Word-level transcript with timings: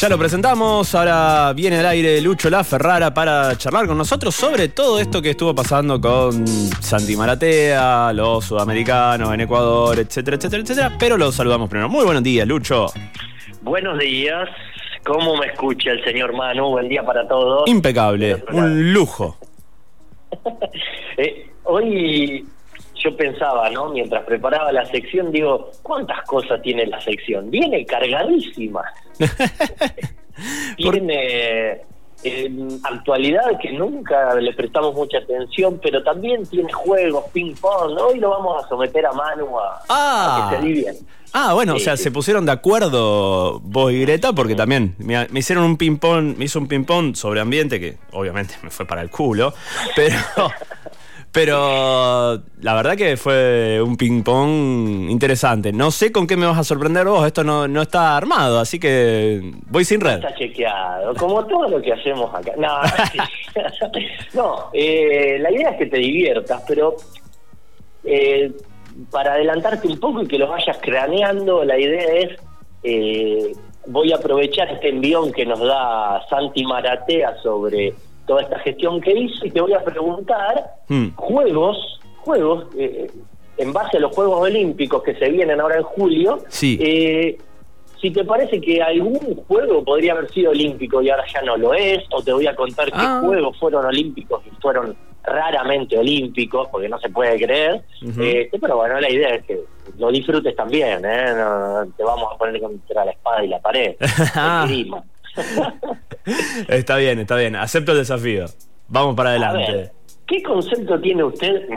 Ya 0.00 0.08
lo 0.08 0.16
presentamos, 0.16 0.94
ahora 0.94 1.52
viene 1.52 1.78
al 1.78 1.84
aire 1.84 2.22
Lucho 2.22 2.48
La 2.48 2.64
Ferrara 2.64 3.12
para 3.12 3.54
charlar 3.58 3.86
con 3.86 3.98
nosotros 3.98 4.34
sobre 4.34 4.70
todo 4.70 4.98
esto 4.98 5.20
que 5.20 5.28
estuvo 5.28 5.54
pasando 5.54 6.00
con 6.00 6.46
Santi 6.46 7.14
Maratea, 7.14 8.10
los 8.14 8.46
sudamericanos 8.46 9.34
en 9.34 9.42
Ecuador, 9.42 9.98
etcétera, 9.98 10.38
etcétera, 10.38 10.62
etcétera. 10.62 10.96
Pero 10.98 11.18
lo 11.18 11.30
saludamos 11.30 11.68
primero. 11.68 11.90
Muy 11.90 12.06
buenos 12.06 12.22
días, 12.22 12.48
Lucho. 12.48 12.86
Buenos 13.60 13.98
días. 13.98 14.48
¿Cómo 15.04 15.36
me 15.36 15.48
escucha 15.48 15.90
el 15.90 16.02
señor 16.02 16.34
Manu? 16.34 16.70
Buen 16.70 16.88
día 16.88 17.04
para 17.04 17.28
todos. 17.28 17.68
Impecable, 17.68 18.42
un 18.52 18.94
lujo. 18.94 19.36
Eh, 21.18 21.50
hoy 21.64 22.46
yo 23.02 23.16
pensaba, 23.16 23.70
¿no? 23.70 23.88
Mientras 23.90 24.24
preparaba 24.24 24.70
la 24.72 24.84
sección, 24.86 25.32
digo, 25.32 25.70
¿cuántas 25.82 26.22
cosas 26.22 26.60
tiene 26.62 26.86
la 26.86 27.00
sección? 27.00 27.50
Viene 27.50 27.84
cargadísima. 27.86 28.84
tiene 30.76 31.82
actualidad 32.82 33.58
que 33.60 33.72
nunca 33.72 34.34
le 34.34 34.52
prestamos 34.52 34.94
mucha 34.94 35.18
atención, 35.18 35.80
pero 35.82 36.02
también 36.02 36.46
tiene 36.46 36.70
juegos, 36.72 37.24
ping 37.32 37.54
pong. 37.54 37.96
Hoy 37.98 38.18
lo 38.18 38.30
vamos 38.30 38.62
a 38.62 38.68
someter 38.68 39.06
a 39.06 39.12
Manu 39.12 39.58
a, 39.58 39.82
ah. 39.88 40.48
que 40.50 40.56
se 40.56 40.62
alivien. 40.62 40.96
Ah, 41.32 41.54
bueno, 41.54 41.76
o 41.76 41.78
sea, 41.78 41.96
se 41.96 42.10
pusieron 42.10 42.44
de 42.44 42.52
acuerdo 42.52 43.60
vos 43.60 43.92
y 43.92 44.00
Greta 44.00 44.32
porque 44.32 44.56
también 44.56 44.96
me, 44.98 45.28
me 45.28 45.40
hicieron 45.40 45.64
un 45.64 45.76
ping 45.76 45.96
pong, 45.96 46.36
me 46.36 46.46
hizo 46.46 46.58
un 46.58 46.66
ping 46.66 46.84
pong 46.84 47.14
sobre 47.14 47.40
ambiente 47.40 47.78
que 47.78 47.98
obviamente 48.12 48.54
me 48.62 48.70
fue 48.70 48.84
para 48.84 49.00
el 49.00 49.10
culo, 49.10 49.54
pero 49.94 50.16
pero 51.32 52.42
la 52.60 52.74
verdad 52.74 52.96
que 52.96 53.16
fue 53.16 53.80
un 53.80 53.96
ping-pong 53.96 55.08
interesante. 55.10 55.72
No 55.72 55.90
sé 55.90 56.10
con 56.10 56.26
qué 56.26 56.36
me 56.36 56.46
vas 56.46 56.58
a 56.58 56.64
sorprender 56.64 57.06
vos, 57.06 57.24
esto 57.26 57.44
no, 57.44 57.68
no 57.68 57.82
está 57.82 58.16
armado, 58.16 58.58
así 58.58 58.80
que 58.80 59.40
voy 59.66 59.84
sin 59.84 60.00
red. 60.00 60.14
Está 60.14 60.34
chequeado, 60.34 61.14
como 61.14 61.44
todo 61.46 61.68
lo 61.68 61.80
que 61.80 61.92
hacemos 61.92 62.34
acá. 62.34 62.52
No, 62.58 62.80
no 64.34 64.70
eh, 64.72 65.38
la 65.40 65.52
idea 65.52 65.70
es 65.70 65.78
que 65.78 65.86
te 65.86 65.98
diviertas, 65.98 66.62
pero 66.66 66.96
eh, 68.02 68.50
para 69.10 69.34
adelantarte 69.34 69.86
un 69.86 70.00
poco 70.00 70.22
y 70.22 70.26
que 70.26 70.38
lo 70.38 70.48
vayas 70.48 70.78
craneando, 70.80 71.64
la 71.64 71.78
idea 71.78 72.04
es... 72.14 72.40
Eh, 72.82 73.52
voy 73.86 74.12
a 74.12 74.16
aprovechar 74.16 74.70
este 74.70 74.90
envión 74.90 75.32
que 75.32 75.46
nos 75.46 75.60
da 75.60 76.22
Santi 76.28 76.64
Maratea 76.64 77.36
sobre 77.42 77.94
toda 78.30 78.42
esta 78.42 78.60
gestión 78.60 79.00
que 79.00 79.10
hizo 79.10 79.44
y 79.44 79.50
te 79.50 79.60
voy 79.60 79.72
a 79.72 79.82
preguntar 79.82 80.76
hmm. 80.86 81.16
juegos, 81.16 82.00
juegos, 82.18 82.66
eh, 82.78 83.10
en 83.56 83.72
base 83.72 83.96
a 83.96 84.00
los 84.00 84.14
Juegos 84.14 84.42
Olímpicos 84.42 85.02
que 85.02 85.16
se 85.16 85.28
vienen 85.30 85.60
ahora 85.60 85.78
en 85.78 85.82
julio, 85.82 86.38
eh, 86.62 87.36
si 88.00 88.10
te 88.12 88.24
parece 88.24 88.60
que 88.60 88.80
algún 88.80 89.18
juego 89.48 89.82
podría 89.82 90.12
haber 90.12 90.30
sido 90.30 90.52
olímpico 90.52 91.02
y 91.02 91.10
ahora 91.10 91.24
ya 91.26 91.42
no 91.42 91.56
lo 91.56 91.74
es, 91.74 92.04
o 92.12 92.22
te 92.22 92.32
voy 92.32 92.46
a 92.46 92.54
contar 92.54 92.86
qué 92.86 92.92
ah. 92.94 93.20
juegos 93.20 93.58
fueron 93.58 93.84
olímpicos 93.84 94.40
y 94.46 94.50
fueron 94.62 94.94
raramente 95.24 95.98
olímpicos, 95.98 96.68
porque 96.70 96.88
no 96.88 97.00
se 97.00 97.10
puede 97.10 97.36
creer. 97.36 97.82
Eh, 98.20 98.48
pero 98.60 98.76
bueno, 98.76 99.00
la 99.00 99.10
idea 99.10 99.34
es 99.34 99.44
que 99.44 99.58
lo 99.98 100.12
disfrutes 100.12 100.54
también, 100.54 101.04
¿eh? 101.04 101.34
te 101.96 102.04
vamos 102.04 102.28
a 102.32 102.38
poner 102.38 102.60
contra 102.60 103.04
la 103.04 103.10
espada 103.10 103.44
y 103.44 103.48
la 103.48 103.58
pared. 103.58 103.96
está 106.68 106.96
bien, 106.96 107.18
está 107.20 107.36
bien. 107.36 107.56
Acepto 107.56 107.92
el 107.92 107.98
desafío. 107.98 108.46
Vamos 108.88 109.14
para 109.14 109.30
adelante. 109.30 109.92
¿Qué 110.26 110.42
concepto 110.42 111.00
tiene 111.00 111.24
usted? 111.24 111.68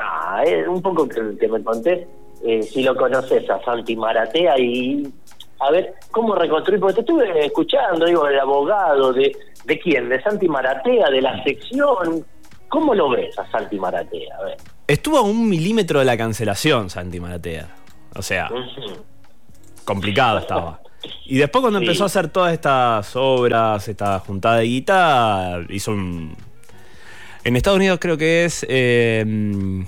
un 0.68 0.82
poco 0.82 1.08
que, 1.08 1.48
me 1.48 1.64
conté. 1.64 2.08
Eh, 2.46 2.62
si 2.62 2.84
lo 2.84 2.96
conoces 2.96 3.50
a 3.50 3.64
Santi 3.64 3.96
Maratea 3.96 4.60
y 4.60 5.12
a 5.60 5.72
ver 5.72 5.94
cómo 6.12 6.36
reconstruir, 6.36 6.80
porque 6.80 6.96
te 6.96 7.00
estuve 7.02 7.46
escuchando, 7.46 8.06
digo, 8.06 8.28
el 8.28 8.38
abogado, 8.38 9.14
de, 9.14 9.36
¿de 9.64 9.80
quién? 9.80 10.10
¿De 10.10 10.22
Santi 10.22 10.48
Maratea? 10.48 11.10
¿De 11.10 11.22
la 11.22 11.42
sección? 11.44 12.26
¿Cómo 12.68 12.94
lo 12.94 13.10
ves 13.10 13.38
a 13.40 13.50
Santi 13.50 13.80
Maratea? 13.80 14.36
A 14.40 14.44
ver. 14.44 14.58
Estuvo 14.88 15.18
a 15.18 15.22
un 15.22 15.48
milímetro 15.48 16.00
de 16.00 16.06
la 16.06 16.18
cancelación, 16.18 16.90
Santi 16.90 17.20
Maratea. 17.20 17.70
O 18.16 18.22
sea, 18.22 18.50
complicado 19.86 20.40
estaba. 20.40 20.80
Y 21.26 21.38
después 21.38 21.62
cuando 21.62 21.80
empezó 21.80 22.04
a 22.04 22.08
hacer 22.08 22.30
todas 22.30 22.54
estas 22.54 23.16
obras, 23.16 23.88
esta 23.88 24.20
juntada 24.20 24.58
de 24.58 24.66
guita, 24.66 25.60
hizo 25.70 25.92
un... 25.92 26.36
En 27.44 27.56
Estados 27.56 27.78
Unidos 27.78 28.00
creo 28.00 28.18
que 28.18 28.46
es... 28.46 28.66
Eh, 28.70 29.24
un 29.26 29.88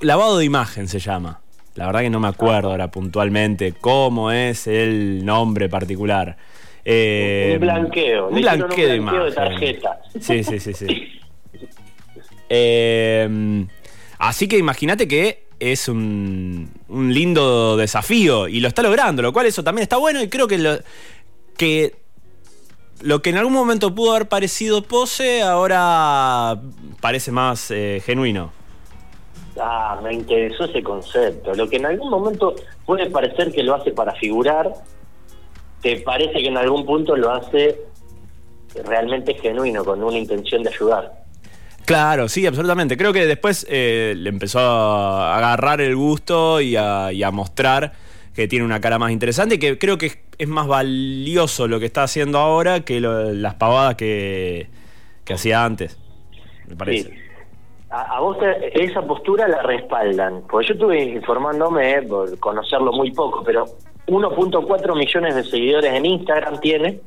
lavado 0.00 0.38
de 0.38 0.44
imagen 0.44 0.88
se 0.88 0.98
llama. 0.98 1.40
La 1.74 1.86
verdad 1.86 2.00
que 2.00 2.10
no 2.10 2.20
me 2.20 2.28
acuerdo 2.28 2.70
ahora 2.70 2.90
puntualmente 2.90 3.72
cómo 3.72 4.32
es 4.32 4.66
el 4.66 5.24
nombre 5.24 5.68
particular. 5.68 6.36
Eh, 6.84 7.52
un 7.54 7.60
blanqueo. 7.60 8.28
Un 8.28 8.40
blanqueo, 8.40 8.88
de 8.88 8.96
imagen. 8.96 9.24
de 9.24 9.32
tarjeta. 9.32 10.00
Sí, 10.20 10.42
sí, 10.42 10.58
sí, 10.58 10.72
sí. 10.74 10.86
Eh, 12.50 13.66
así 14.18 14.48
que 14.48 14.56
imagínate 14.56 15.06
que 15.06 15.47
es 15.60 15.88
un, 15.88 16.70
un, 16.88 17.12
lindo 17.12 17.76
desafío 17.76 18.48
y 18.48 18.60
lo 18.60 18.68
está 18.68 18.82
logrando, 18.82 19.22
lo 19.22 19.32
cual 19.32 19.46
eso 19.46 19.64
también 19.64 19.82
está 19.82 19.96
bueno 19.96 20.22
y 20.22 20.28
creo 20.28 20.46
que 20.46 20.58
lo 20.58 20.78
que, 21.56 21.96
lo 23.02 23.20
que 23.20 23.30
en 23.30 23.38
algún 23.38 23.52
momento 23.52 23.94
pudo 23.94 24.12
haber 24.12 24.28
parecido 24.28 24.82
pose 24.82 25.42
ahora 25.42 26.58
parece 27.00 27.32
más 27.32 27.70
eh, 27.70 28.02
genuino. 28.04 28.52
Ah, 29.60 29.98
me 30.02 30.14
interesó 30.14 30.64
ese 30.64 30.82
concepto. 30.82 31.52
Lo 31.54 31.68
que 31.68 31.76
en 31.76 31.86
algún 31.86 32.10
momento 32.10 32.54
puede 32.86 33.10
parecer 33.10 33.52
que 33.52 33.64
lo 33.64 33.74
hace 33.74 33.90
para 33.90 34.14
figurar, 34.14 34.72
te 35.82 36.00
parece 36.00 36.34
que 36.34 36.46
en 36.46 36.56
algún 36.56 36.86
punto 36.86 37.16
lo 37.16 37.32
hace 37.32 37.80
realmente 38.84 39.34
genuino, 39.34 39.84
con 39.84 40.02
una 40.02 40.18
intención 40.18 40.62
de 40.62 40.70
ayudar. 40.70 41.24
Claro, 41.88 42.28
sí, 42.28 42.46
absolutamente. 42.46 42.98
Creo 42.98 43.14
que 43.14 43.24
después 43.24 43.66
eh, 43.66 44.12
le 44.14 44.28
empezó 44.28 44.58
a 44.58 45.38
agarrar 45.38 45.80
el 45.80 45.96
gusto 45.96 46.60
y 46.60 46.76
a, 46.76 47.30
mostrar 47.32 47.92
que 48.34 48.46
tiene 48.46 48.66
una 48.66 48.78
cara 48.78 48.98
más 48.98 49.10
interesante 49.10 49.54
y 49.54 49.58
que 49.58 49.78
creo 49.78 49.96
que 49.96 50.12
es 50.36 50.48
más 50.48 50.66
valioso 50.66 51.66
lo 51.66 51.80
que 51.80 51.86
está 51.86 52.02
haciendo 52.02 52.36
ahora 52.36 52.80
que 52.80 53.00
las 53.00 53.54
pavadas 53.54 53.94
que, 53.94 54.68
hacía 55.32 55.64
antes, 55.64 55.98
me 56.66 56.76
parece. 56.76 57.18
A, 57.88 58.20
vos 58.20 58.36
esa 58.74 59.00
postura 59.00 59.48
la 59.48 59.62
respaldan, 59.62 60.42
porque 60.46 60.68
yo 60.68 60.74
estuve 60.74 61.02
informándome, 61.04 62.02
por 62.02 62.38
conocerlo 62.38 62.92
muy 62.92 63.12
poco, 63.12 63.42
pero 63.42 63.64
1.4 64.08 64.94
millones 64.94 65.34
de 65.36 65.44
seguidores 65.44 65.94
en 65.94 66.04
Instagram 66.04 66.60
tiene, 66.60 67.00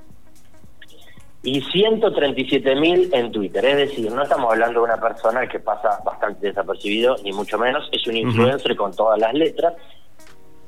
y 1.44 1.62
137 1.62 2.76
mil 2.76 3.10
en 3.14 3.32
Twitter. 3.32 3.66
Es 3.66 3.78
decir, 3.78 4.12
no 4.12 4.24
estamos 4.24 4.52
hablando 4.52 4.82
de 4.82 4.86
una 4.86 5.02
persona 5.02 5.48
que 5.48 5.60
pasa 5.60 6.00
bastante 6.06 6.48
desapercibido, 6.48 7.16
ni 7.24 7.32
mucho 7.32 7.58
menos, 7.58 7.90
es 7.92 8.06
un 8.08 8.18
influencer 8.18 8.76
con 8.76 8.96
todas 8.96 9.20
las 9.20 9.34
letras. 9.34 9.74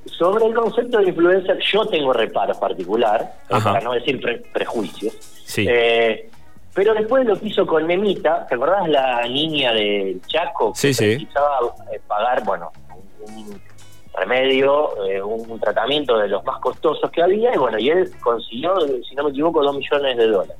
Sobre 0.06 0.45
el 0.45 0.53
concepto 0.53 0.97
de 0.97 1.09
influencer, 1.09 1.59
yo 1.72 1.85
tengo 1.85 2.12
reparo 2.12 2.59
particular, 2.59 3.35
para 3.47 3.79
no 3.81 3.94
decir 3.94 4.19
prejuicios. 4.51 5.13
Eh, 5.57 6.29
pero 6.73 6.94
después 6.95 7.25
lo 7.25 7.39
que 7.39 7.47
hizo 7.47 7.67
con 7.67 7.85
Nemita, 7.85 8.47
¿te 8.47 8.56
acordás 8.56 8.89
la 8.89 9.22
niña 9.28 9.72
del 9.73 10.22
Chaco? 10.25 10.73
Que 10.73 10.94
sí, 10.94 11.06
precisaba 11.06 11.59
eh, 11.94 12.01
pagar, 12.07 12.44
bueno, 12.44 12.72
un, 13.28 13.62
remedio, 14.13 15.06
eh, 15.07 15.22
un, 15.22 15.59
tratamiento 15.59 16.18
de 16.18 16.28
los 16.28 16.44
más 16.44 16.59
costosos 16.59 17.09
que 17.12 17.22
había, 17.22 17.53
y 17.53 17.57
bueno, 17.57 17.79
y 17.79 17.90
él 17.90 18.12
consiguió, 18.22 18.75
si 19.07 19.16
no 19.16 19.24
me 19.24 19.31
equivoco, 19.31 19.63
dos 19.63 19.75
millones 19.75 20.18
de 20.18 20.28
dólares. 20.28 20.56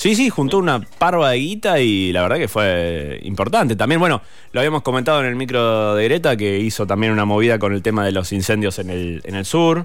Sí, 0.00 0.14
sí, 0.14 0.30
juntó 0.30 0.56
una 0.56 0.80
parva 0.98 1.30
de 1.30 1.36
guita 1.36 1.78
y 1.78 2.10
la 2.10 2.22
verdad 2.22 2.38
que 2.38 2.48
fue 2.48 3.20
importante. 3.22 3.76
También, 3.76 4.00
bueno, 4.00 4.22
lo 4.50 4.60
habíamos 4.60 4.80
comentado 4.80 5.20
en 5.20 5.26
el 5.26 5.36
micro 5.36 5.94
de 5.94 6.04
Greta, 6.04 6.38
que 6.38 6.58
hizo 6.58 6.86
también 6.86 7.12
una 7.12 7.26
movida 7.26 7.58
con 7.58 7.74
el 7.74 7.82
tema 7.82 8.02
de 8.06 8.12
los 8.12 8.32
incendios 8.32 8.78
en 8.78 8.88
el, 8.88 9.20
en 9.24 9.34
el 9.34 9.44
sur. 9.44 9.84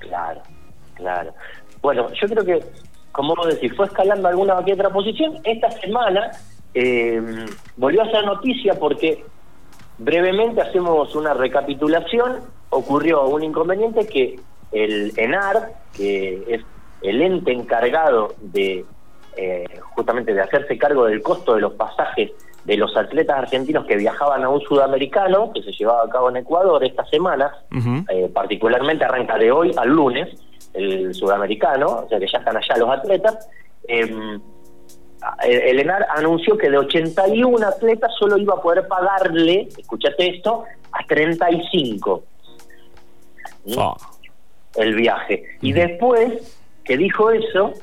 Claro, 0.00 0.42
claro. 0.94 1.32
Bueno, 1.80 2.08
yo 2.20 2.26
creo 2.26 2.44
que, 2.44 2.60
como 3.12 3.36
vos 3.36 3.46
decís, 3.46 3.72
fue 3.76 3.86
escalando 3.86 4.26
alguna 4.26 4.64
que 4.64 4.72
otra 4.72 4.90
posición. 4.90 5.38
Esta 5.44 5.70
semana 5.70 6.32
eh, 6.74 7.46
volvió 7.76 8.02
a 8.02 8.10
ser 8.10 8.24
noticia 8.24 8.74
porque 8.74 9.24
Brevemente 9.98 10.62
hacemos 10.62 11.14
una 11.14 11.34
recapitulación. 11.34 12.40
Ocurrió 12.70 13.26
un 13.26 13.42
inconveniente 13.42 14.06
que 14.06 14.38
el 14.72 15.12
ENAR, 15.16 15.72
que 15.92 16.44
es 16.48 16.62
el 17.02 17.22
ente 17.22 17.52
encargado 17.52 18.34
de 18.40 18.84
eh, 19.36 19.80
justamente 19.94 20.34
de 20.34 20.40
hacerse 20.40 20.76
cargo 20.76 21.04
del 21.04 21.22
costo 21.22 21.54
de 21.54 21.60
los 21.60 21.74
pasajes 21.74 22.32
de 22.64 22.76
los 22.76 22.94
atletas 22.96 23.38
argentinos 23.38 23.86
que 23.86 23.96
viajaban 23.96 24.44
a 24.44 24.48
un 24.50 24.60
sudamericano, 24.60 25.52
que 25.54 25.62
se 25.62 25.72
llevaba 25.72 26.04
a 26.04 26.08
cabo 26.08 26.28
en 26.28 26.36
Ecuador 26.36 26.84
esta 26.84 27.04
semana, 27.06 27.50
eh, 28.10 28.30
particularmente 28.32 29.04
arranca 29.04 29.38
de 29.38 29.50
hoy 29.50 29.72
al 29.76 29.88
lunes, 29.88 30.28
el 30.74 31.14
sudamericano, 31.14 31.86
o 32.04 32.08
sea 32.08 32.18
que 32.18 32.26
ya 32.26 32.38
están 32.38 32.56
allá 32.56 32.76
los 32.76 32.90
atletas. 32.90 33.48
Em, 33.86 34.38
el 35.44 35.80
ENAR 35.80 36.06
anunció 36.16 36.56
que 36.56 36.70
de 36.70 36.78
81 36.78 37.66
atletas 37.66 38.12
solo 38.18 38.38
iba 38.38 38.54
a 38.54 38.62
poder 38.62 38.86
pagarle, 38.86 39.68
escúchate 39.76 40.36
esto, 40.36 40.64
a 40.92 41.04
35. 41.04 42.22
el 44.76 44.94
viaje. 44.94 45.44
Y 45.60 45.72
después 45.72 46.58
que 46.84 46.96
dijo 46.96 47.30
eso, 47.30 47.74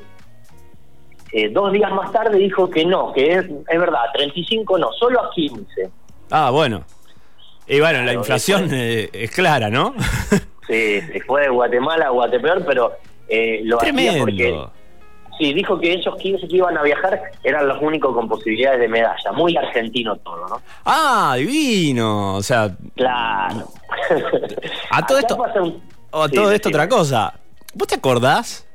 eh, 1.32 1.50
dos 1.50 1.72
días 1.72 1.92
más 1.92 2.12
tarde 2.12 2.38
dijo 2.38 2.70
que 2.70 2.86
no, 2.86 3.12
que 3.14 3.34
es, 3.34 3.46
es 3.46 3.80
verdad, 3.80 4.00
35 4.14 4.78
no, 4.78 4.92
solo 4.94 5.22
a 5.22 5.32
15. 5.32 5.90
Ah, 6.32 6.50
bueno. 6.50 6.84
Y 7.68 7.80
bueno, 7.80 8.04
la 8.04 8.14
inflación 8.14 8.70
eh, 8.72 9.10
es 9.12 9.32
clara, 9.32 9.70
¿no? 9.70 9.94
sí, 10.68 11.02
se 11.02 11.22
fue 11.26 11.42
de 11.42 11.50
Guatemala 11.50 12.08
a 12.08 12.10
Guatepeor, 12.10 12.66
pero 12.66 12.94
eh, 13.28 13.62
lo 13.64 13.78
Tremendo. 13.78 14.12
hacía 14.12 14.22
porque... 14.22 14.85
Sí, 15.38 15.54
dijo 15.54 15.78
que 15.80 15.94
esos 15.94 16.16
15 16.18 16.48
que 16.48 16.56
iban 16.58 16.78
a 16.78 16.82
viajar 16.84 17.20
eran 17.44 17.68
los 17.68 17.82
únicos 17.82 18.14
con 18.16 18.28
posibilidades 18.30 18.80
de 18.80 18.88
medalla. 18.88 19.32
Muy 19.34 19.56
argentino 19.58 20.16
todo, 20.18 20.48
¿no? 20.48 20.62
Ah, 20.86 21.36
divino. 21.38 22.36
O 22.36 22.44
sea, 22.44 22.76
Claro. 22.96 23.68
a 24.92 25.06
todo 25.06 25.18
Acá 25.18 25.28
esto, 25.28 25.62
un- 25.64 25.82
a 26.12 26.28
Sí, 26.30 26.36
todo 26.36 26.52
esto 26.52 26.70
otra 26.70 26.88
cosa. 26.88 27.34
¿Vos 27.74 27.88
te 27.88 27.96
acordás? 27.96 28.66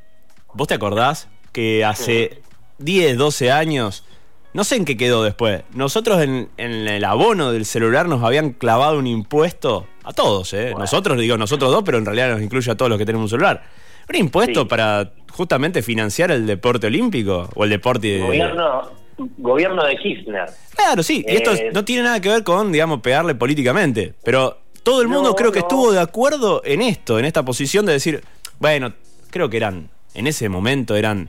¿Vos 0.52 0.68
te 0.68 0.74
acordás 0.74 1.28
que 1.52 1.84
hace 1.84 2.42
10, 2.78 3.16
12 3.16 3.50
años, 3.50 4.04
no 4.52 4.64
sé 4.64 4.76
en 4.76 4.84
qué 4.84 4.96
quedó 4.96 5.22
después, 5.24 5.62
nosotros 5.72 6.20
en, 6.22 6.48
en 6.56 6.72
el 6.88 7.04
abono 7.04 7.52
del 7.52 7.64
celular 7.64 8.08
nos 8.08 8.22
habían 8.22 8.50
clavado 8.52 8.98
un 8.98 9.06
impuesto 9.06 9.86
a 10.04 10.12
todos, 10.12 10.52
¿eh? 10.54 10.64
Bueno. 10.64 10.80
Nosotros, 10.80 11.18
digo 11.18 11.36
nosotros 11.36 11.70
dos, 11.70 11.82
pero 11.84 11.98
en 11.98 12.04
realidad 12.06 12.30
nos 12.30 12.42
incluye 12.42 12.70
a 12.70 12.76
todos 12.76 12.88
los 12.88 12.98
que 12.98 13.06
tenemos 13.06 13.24
un 13.24 13.30
celular. 13.38 13.62
Un 14.10 14.16
impuesto 14.16 14.62
Sí. 14.62 14.66
para 14.68 15.12
justamente 15.30 15.82
financiar 15.82 16.30
el 16.32 16.44
deporte 16.46 16.88
olímpico 16.88 17.48
o 17.54 17.64
el 17.64 17.70
deporte 17.70 18.08
de... 18.08 18.18
Gobierno, 18.20 18.90
gobierno 19.38 19.84
de 19.84 19.96
Kirchner. 19.96 20.46
Claro, 20.74 21.02
sí, 21.04 21.24
y 21.26 21.36
esto 21.36 21.52
es- 21.52 21.60
Eh, 21.60 21.70
no 21.72 21.84
tiene 21.84 22.02
nada 22.02 22.20
que 22.20 22.28
ver 22.28 22.42
con, 22.42 22.72
digamos, 22.72 23.00
pegarle 23.00 23.34
políticamente, 23.36 24.14
pero 24.24 24.58
todo 24.82 25.00
el 25.00 25.06
mundo 25.08 25.30
No, 25.30 25.34
creo 25.36 25.52
que 25.52 25.60
estuvo 25.60 25.92
de 25.92 26.00
acuerdo 26.00 26.60
en 26.64 26.82
esto, 26.82 27.18
en 27.20 27.24
esta 27.24 27.44
posición 27.44 27.86
de 27.86 27.92
decir, 27.92 28.24
bueno, 28.58 28.92
creo 29.30 29.48
que 29.48 29.56
eran, 29.58 29.90
en 30.14 30.26
ese 30.26 30.48
momento 30.48 30.96
eran 30.96 31.28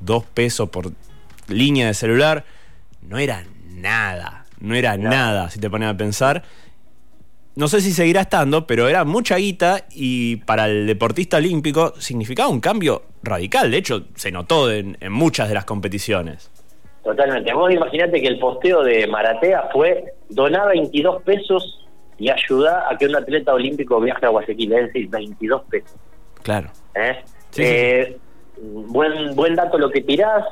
dos 0.00 0.24
pesos 0.24 0.68
por 0.68 0.92
línea 1.48 1.88
de 1.88 1.94
celular, 1.94 2.44
no 3.02 3.18
era 3.18 3.44
nada, 3.70 4.46
no 4.60 4.76
era 4.76 4.96
No. 4.96 5.10
nada, 5.10 5.50
si 5.50 5.58
te 5.58 5.68
pones 5.68 5.88
a 5.88 5.96
pensar. 5.96 6.44
No 7.54 7.68
sé 7.68 7.80
si 7.82 7.92
seguirá 7.92 8.22
estando, 8.22 8.66
pero 8.66 8.88
era 8.88 9.04
mucha 9.04 9.36
guita 9.36 9.84
y 9.90 10.36
para 10.36 10.66
el 10.66 10.86
deportista 10.86 11.36
olímpico 11.36 11.92
significaba 11.98 12.48
un 12.48 12.60
cambio 12.60 13.02
radical. 13.22 13.70
De 13.70 13.76
hecho, 13.76 14.04
se 14.14 14.30
notó 14.30 14.70
en- 14.70 14.96
en 15.00 15.12
muchas 15.12 15.48
de 15.48 15.54
las 15.54 15.64
competiciones. 15.66 16.50
Totalmente. 17.04 17.52
Vos 17.52 17.70
imaginate 17.72 18.20
que 18.22 18.28
el 18.28 18.38
posteo 18.38 18.82
de 18.82 19.06
Maratea 19.06 19.68
fue 19.72 20.04
donar 20.30 20.68
22 20.68 21.22
pesos 21.24 21.86
y 22.16 22.30
ayuda 22.30 22.84
a 22.88 22.96
que 22.96 23.06
un 23.06 23.16
atleta 23.16 23.52
olímpico 23.52 24.00
viaje 24.00 24.24
a 24.24 24.28
Guayaquil. 24.30 24.72
Es 24.72 24.86
decir, 24.86 25.08
22 25.10 25.62
pesos. 25.68 25.92
Claro. 26.42 26.70
¿eh? 26.94 27.18
Sí, 27.50 27.62
sí, 27.62 27.62
Eh, 27.64 28.18
Buen, 28.64 29.34
buen 29.34 29.56
dato 29.56 29.76
lo 29.76 29.90
que 29.90 30.02
tirás. 30.02 30.44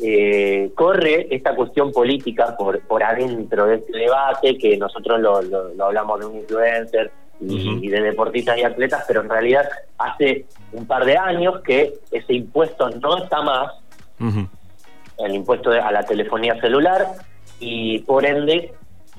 Eh, 0.00 0.70
corre 0.76 1.26
esta 1.34 1.56
cuestión 1.56 1.90
política 1.90 2.56
por, 2.56 2.80
por 2.86 3.02
adentro 3.02 3.66
de 3.66 3.76
este 3.76 3.98
debate, 3.98 4.56
que 4.56 4.76
nosotros 4.76 5.18
lo, 5.20 5.42
lo- 5.42 5.74
lo 5.74 5.84
hablamos 5.86 6.20
de 6.20 6.26
un 6.26 6.36
influencer 6.38 7.10
y, 7.40 7.88
de 7.88 8.00
deportistas 8.02 8.58
y 8.58 8.62
atletas, 8.62 9.04
pero 9.08 9.22
en 9.22 9.28
realidad 9.28 9.68
hace 9.98 10.44
un 10.72 10.86
par 10.86 11.04
de 11.04 11.16
años 11.16 11.60
que 11.64 11.94
ese 12.12 12.32
impuesto 12.34 12.88
no 12.90 13.24
está 13.24 13.42
más, 13.42 13.72
el 15.18 15.34
impuesto 15.34 15.70
a 15.70 15.90
la 15.90 16.04
telefonía 16.04 16.60
celular 16.60 17.06
y 17.60 17.98
por 18.00 18.24
ende 18.24 18.72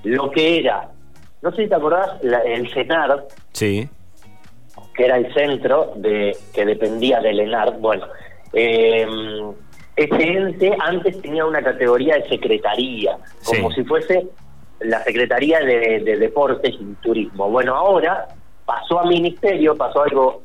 lo 0.04 0.32
que 0.32 0.60
era, 0.60 0.90
no 1.42 1.52
sé 1.52 1.64
si 1.64 1.70
te 1.70 1.76
acordás, 1.76 2.24
la- 2.24 2.40
el 2.44 2.72
CENAR, 2.74 3.26
Sí. 3.54 3.90
que 4.96 5.06
era 5.06 5.18
el 5.18 5.34
centro 5.34 5.92
de 5.98 6.36
que 6.54 6.66
dependía 6.66 7.20
del 7.20 7.40
ENAR, 7.42 7.78
bueno, 7.80 8.06
eh, 8.54 9.06
ese 10.04 10.24
ente 10.24 10.76
antes 10.80 11.22
tenía 11.22 11.46
una 11.46 11.62
categoría 11.62 12.16
de 12.16 12.30
secretaría, 12.30 13.18
como 13.46 13.70
Sí. 13.72 13.76
si 13.82 13.84
fuese 13.84 14.28
la 14.82 15.04
Secretaría 15.04 15.60
de, 15.60 16.00
de 16.00 16.18
Deportes 16.18 16.74
y 16.80 16.94
Turismo. 17.02 17.50
Bueno, 17.50 17.76
ahora 17.76 18.28
pasó 18.66 19.00
a 19.00 19.06
ministerio, 19.06 19.76
pasó 19.76 20.04
algo 20.04 20.42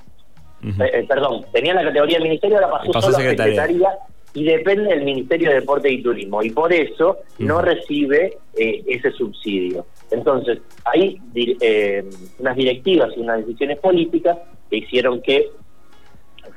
eh, 0.63 0.91
eh, 0.95 1.07
perdón, 1.07 1.45
tenía 1.53 1.75
la 1.75 1.85
categoría 1.85 2.17
de 2.19 2.25
ministerio, 2.25 2.57
ahora 2.57 2.71
pasó, 2.71 3.01
solo 3.01 3.17
a 3.17 3.21
secretaría. 3.21 3.63
secretaría 3.67 3.99
y 4.33 4.45
depende 4.45 4.89
del 4.95 5.05
Ministerio 5.05 5.51
de 5.51 5.57
Deporte 5.61 5.89
y 5.93 6.03
Turismo 6.03 6.43
y 6.43 6.51
por 6.51 6.73
eso 6.73 7.19
no 7.39 7.61
recibe 7.63 8.39
eh, 8.59 8.83
ese 8.89 9.13
subsidio. 9.13 9.87
Entonces, 10.11 10.59
hay 10.87 11.21
eh, 11.37 12.03
unas 12.41 12.57
directivas 12.57 13.11
y 13.17 13.21
unas 13.21 13.39
decisiones 13.47 13.79
políticas 13.79 14.39
que 14.71 14.79
hicieron 14.79 15.21
que 15.23 15.51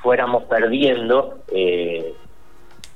fuéramos 0.01 0.45
perdiendo, 0.45 1.39
eh, 1.53 2.13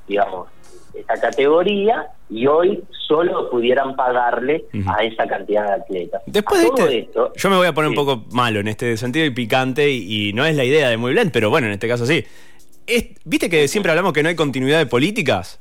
digamos, 0.08 0.48
esta 0.94 1.20
categoría 1.20 2.08
y 2.30 2.48
hoy 2.48 2.84
solo 3.08 3.50
pudieran 3.50 3.96
pagarle 3.96 4.66
a 4.88 5.04
esa 5.04 5.26
cantidad 5.28 5.66
de 5.68 5.74
atletas. 5.74 6.22
Después 6.26 6.62
de 6.62 6.68
este, 6.68 7.00
esto, 7.00 7.32
yo 7.36 7.50
me 7.50 7.56
voy 7.58 7.68
a 7.68 7.74
poner 7.74 7.92
Sí. 7.92 7.98
un 7.98 8.06
poco 8.06 8.26
malo 8.32 8.60
en 8.60 8.68
este 8.68 8.96
sentido 8.98 9.26
y 9.26 9.30
picante 9.32 9.90
y, 9.90 10.30
y 10.30 10.34
no 10.34 10.46
es 10.46 10.56
la 10.56 10.64
idea 10.66 10.90
de 10.90 10.98
Muy 10.98 11.12
Blend, 11.14 11.32
pero 11.32 11.50
bueno, 11.50 11.68
en 11.68 11.74
este 11.74 11.88
caso 11.88 12.06
sí. 12.06 12.24
Es- 12.88 13.06
¿Viste 13.26 13.50
que 13.50 13.68
siempre 13.68 13.92
hablamos 13.92 14.12
que 14.14 14.22
no 14.24 14.30
hay 14.30 14.36
continuidad 14.36 14.80
de 14.80 14.86
políticas? 14.86 15.60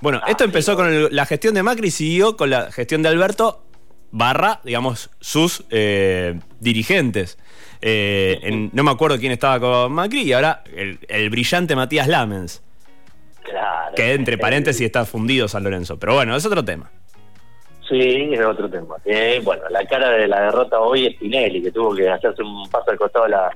Bueno, 0.00 0.20
Ah, 0.24 0.30
esto 0.30 0.44
empezó 0.44 0.72
sí. 0.72 0.76
con 0.76 0.86
el- 0.92 1.08
la 1.14 1.26
gestión 1.26 1.54
de 1.54 1.62
Macri 1.62 1.88
y 1.88 1.90
siguió 1.90 2.36
con 2.36 2.50
la 2.50 2.72
gestión 2.72 3.02
de 3.02 3.08
Alberto 3.10 3.64
barra, 4.12 4.60
digamos, 4.64 5.10
sus 5.20 5.64
eh, 5.70 6.40
dirigentes. 6.58 7.38
Eh, 7.82 8.38
en- 8.42 8.70
no 8.72 8.82
me 8.82 8.90
acuerdo 8.90 9.18
quién 9.18 9.32
estaba 9.32 9.60
con 9.60 9.92
Macri 9.92 10.22
y 10.22 10.32
ahora 10.32 10.64
el, 10.74 10.98
el 11.08 11.30
brillante 11.30 11.76
Matías 11.76 12.08
Lamens, 12.08 12.62
claro, 13.42 13.94
que 13.94 14.14
entre 14.14 14.38
paréntesis 14.38 14.86
está 14.86 15.04
fundido 15.04 15.48
San 15.48 15.64
Lorenzo. 15.64 15.98
Pero 15.98 16.14
bueno, 16.14 16.36
es 16.36 16.44
otro 16.44 16.64
tema. 16.64 16.90
Sí, 17.88 18.30
es 18.32 18.40
otro 18.40 18.70
tema. 18.70 18.96
Eh, 19.04 19.40
bueno, 19.42 19.62
la 19.68 19.84
cara 19.84 20.10
de 20.10 20.28
la 20.28 20.42
derrota 20.42 20.78
hoy 20.80 21.06
es 21.06 21.18
Tinelli, 21.18 21.60
que 21.60 21.72
tuvo 21.72 21.94
que 21.94 22.08
hacerse 22.08 22.42
un 22.42 22.68
paso 22.70 22.90
al 22.92 22.98
costado 22.98 23.24
de 23.24 23.32
la, 23.32 23.50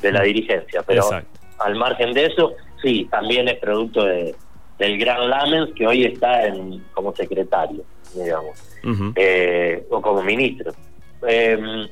de 0.00 0.12
la 0.12 0.22
dirigencia. 0.24 0.82
Pero 0.82 1.02
Exacto. 1.02 1.40
al 1.58 1.74
margen 1.76 2.12
de 2.14 2.26
eso, 2.26 2.54
sí, 2.82 3.06
también 3.10 3.46
es 3.48 3.58
producto 3.58 4.04
de, 4.04 4.34
del 4.78 4.98
gran 4.98 5.28
Lamens, 5.28 5.74
que 5.74 5.86
hoy 5.86 6.04
está 6.04 6.46
en, 6.46 6.82
como 6.94 7.14
secretario, 7.14 7.84
digamos, 8.14 8.58
eh, 9.16 9.86
o 9.90 10.00
como 10.00 10.22
ministro. 10.22 10.72
Eh, 11.26 11.86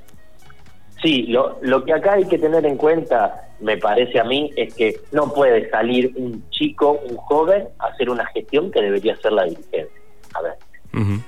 sí, 1.02 1.26
lo, 1.28 1.58
lo 1.62 1.84
que 1.84 1.92
acá 1.92 2.14
hay 2.14 2.24
que 2.24 2.38
tener 2.38 2.64
en 2.64 2.76
cuenta, 2.76 3.48
me 3.60 3.76
parece 3.76 4.20
a 4.20 4.24
mí, 4.24 4.50
es 4.56 4.74
que 4.74 5.00
no 5.10 5.32
puede 5.32 5.68
salir 5.70 6.12
un 6.16 6.48
chico, 6.50 7.00
un 7.08 7.16
joven, 7.16 7.68
a 7.78 7.86
hacer 7.86 8.08
una 8.08 8.26
gestión 8.26 8.70
que 8.70 8.80
debería 8.80 9.14
hacer 9.14 9.32
la 9.32 9.44
dirigencia. 9.44 10.00
A 10.34 10.42
ver. 10.42 10.54
Ujú. 10.94 11.20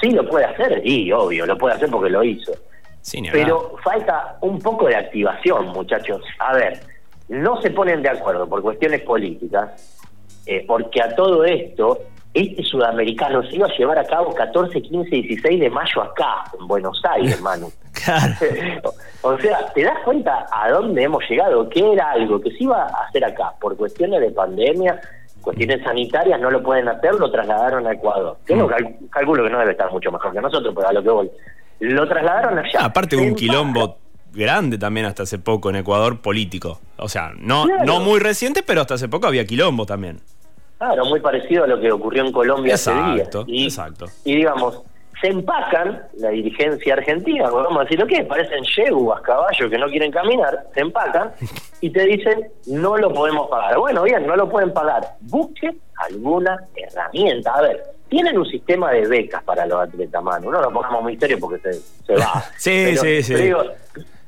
Sí, 0.00 0.10
lo 0.10 0.28
puede 0.28 0.44
hacer, 0.44 0.82
y 0.84 1.10
obvio, 1.12 1.46
lo 1.46 1.56
puede 1.56 1.74
hacer 1.74 1.90
porque 1.90 2.10
lo 2.10 2.22
hizo. 2.22 2.52
Sí. 3.00 3.22
Pero 3.30 3.76
falta 3.84 4.36
un 4.40 4.58
poco 4.58 4.88
de 4.88 4.96
activación, 4.96 5.68
muchachos. 5.68 6.22
A 6.38 6.54
ver, 6.54 6.80
no 7.28 7.60
se 7.62 7.70
ponen 7.70 8.02
de 8.02 8.10
acuerdo 8.10 8.48
por 8.48 8.62
cuestiones 8.62 9.02
políticas, 9.02 9.96
eh, 10.44 10.64
porque 10.66 11.00
a 11.00 11.14
todo 11.14 11.44
esto, 11.44 12.00
este 12.36 12.62
sudamericano 12.64 13.42
se 13.44 13.56
iba 13.56 13.66
a 13.66 13.76
llevar 13.76 13.98
a 13.98 14.04
cabo 14.04 14.34
14, 14.34 14.82
15, 14.82 15.10
16 15.10 15.60
de 15.60 15.70
mayo 15.70 16.02
acá, 16.02 16.44
en 16.58 16.66
Buenos 16.66 17.00
Aires, 17.10 17.40
Manu. 17.42 17.70
Claro. 17.92 18.34
o 19.22 19.38
sea, 19.38 19.72
¿te 19.74 19.82
das 19.82 19.98
cuenta 20.04 20.46
a 20.52 20.70
dónde 20.70 21.02
hemos 21.02 21.22
llegado? 21.28 21.68
Que 21.68 21.92
era 21.92 22.10
algo 22.12 22.40
que 22.40 22.50
se 22.50 22.64
iba 22.64 22.82
a 22.82 23.06
hacer 23.08 23.24
acá 23.24 23.52
por 23.60 23.76
cuestiones 23.76 24.20
de 24.20 24.30
pandemia, 24.30 25.00
cuestiones 25.40 25.82
sanitarias, 25.82 26.40
no 26.40 26.50
lo 26.50 26.62
pueden 26.62 26.88
hacer, 26.88 27.14
lo 27.14 27.30
trasladaron 27.30 27.86
a 27.86 27.92
Ecuador. 27.92 28.36
No, 28.48 28.66
Mm. 28.66 28.68
cal- 28.68 28.96
calculo 29.10 29.44
que 29.44 29.50
no 29.50 29.58
debe 29.60 29.72
estar 29.72 29.90
mucho 29.92 30.10
mejor 30.10 30.32
que 30.32 30.40
nosotros, 30.40 30.72
pero 30.76 30.88
a 30.88 30.92
lo 30.92 31.02
que 31.02 31.10
voy. 31.10 31.30
Lo 31.80 32.08
trasladaron 32.08 32.58
allá. 32.58 32.84
Aparte 32.84 33.16
Se 33.16 33.22
un 33.22 33.34
quilombo 33.34 33.98
grande 34.32 34.76
también 34.76 35.06
hasta 35.06 35.22
hace 35.22 35.38
poco 35.38 35.70
en 35.70 35.76
Ecuador 35.76 36.20
político. 36.20 36.80
O 36.98 37.08
sea, 37.08 37.32
no, 37.38 37.64
Claro. 37.64 37.84
no 37.84 38.00
muy 38.00 38.18
reciente, 38.20 38.62
pero 38.62 38.80
hasta 38.82 38.94
hace 38.94 39.08
poco 39.08 39.26
había 39.26 39.44
quilombo 39.46 39.86
también. 39.86 40.20
Claro, 40.78 41.04
muy 41.06 41.20
parecido 41.20 41.64
a 41.64 41.66
lo 41.66 41.80
que 41.80 41.90
ocurrió 41.90 42.24
en 42.24 42.32
Colombia 42.32 42.74
hace 42.74 42.90
Exacto, 42.90 43.44
días. 43.44 43.60
Y, 43.60 43.64
exacto. 43.64 44.06
y 44.24 44.36
digamos, 44.36 44.82
se 45.20 45.28
empacan 45.28 46.02
la 46.18 46.30
dirigencia 46.30 46.94
argentina, 46.94 47.48
vamos 47.48 47.78
a 47.78 47.84
decir, 47.84 48.04
¿qué? 48.06 48.24
Parecen 48.24 48.62
yeguas, 48.64 49.22
caballos 49.22 49.70
que 49.70 49.78
no 49.78 49.86
quieren 49.86 50.12
caminar, 50.12 50.66
se 50.74 50.80
empacan 50.80 51.32
y 51.80 51.90
te 51.90 52.04
dicen, 52.04 52.48
no 52.66 52.96
lo 52.98 53.12
podemos 53.12 53.48
pagar. 53.48 53.78
Bueno, 53.78 54.02
bien, 54.02 54.26
no 54.26 54.36
lo 54.36 54.48
pueden 54.48 54.72
pagar. 54.72 55.16
Busquen 55.20 55.80
alguna 55.96 56.58
herramienta. 56.74 57.54
A 57.54 57.62
ver, 57.62 57.82
tienen 58.08 58.36
un 58.36 58.46
sistema 58.46 58.92
de 58.92 59.06
becas 59.08 59.42
para 59.42 59.64
los 59.64 59.80
atletas, 59.80 60.22
mano. 60.22 60.50
No 60.50 60.60
lo 60.60 60.70
pongamos 60.70 61.02
muy 61.02 61.16
serio 61.16 61.38
porque 61.40 61.58
se, 61.60 61.72
se 62.06 62.14
va. 62.14 62.44
Sí, 62.58 62.96
sí, 63.00 63.22
sí. 63.22 63.32
pero 63.32 63.44
digo, 63.44 63.62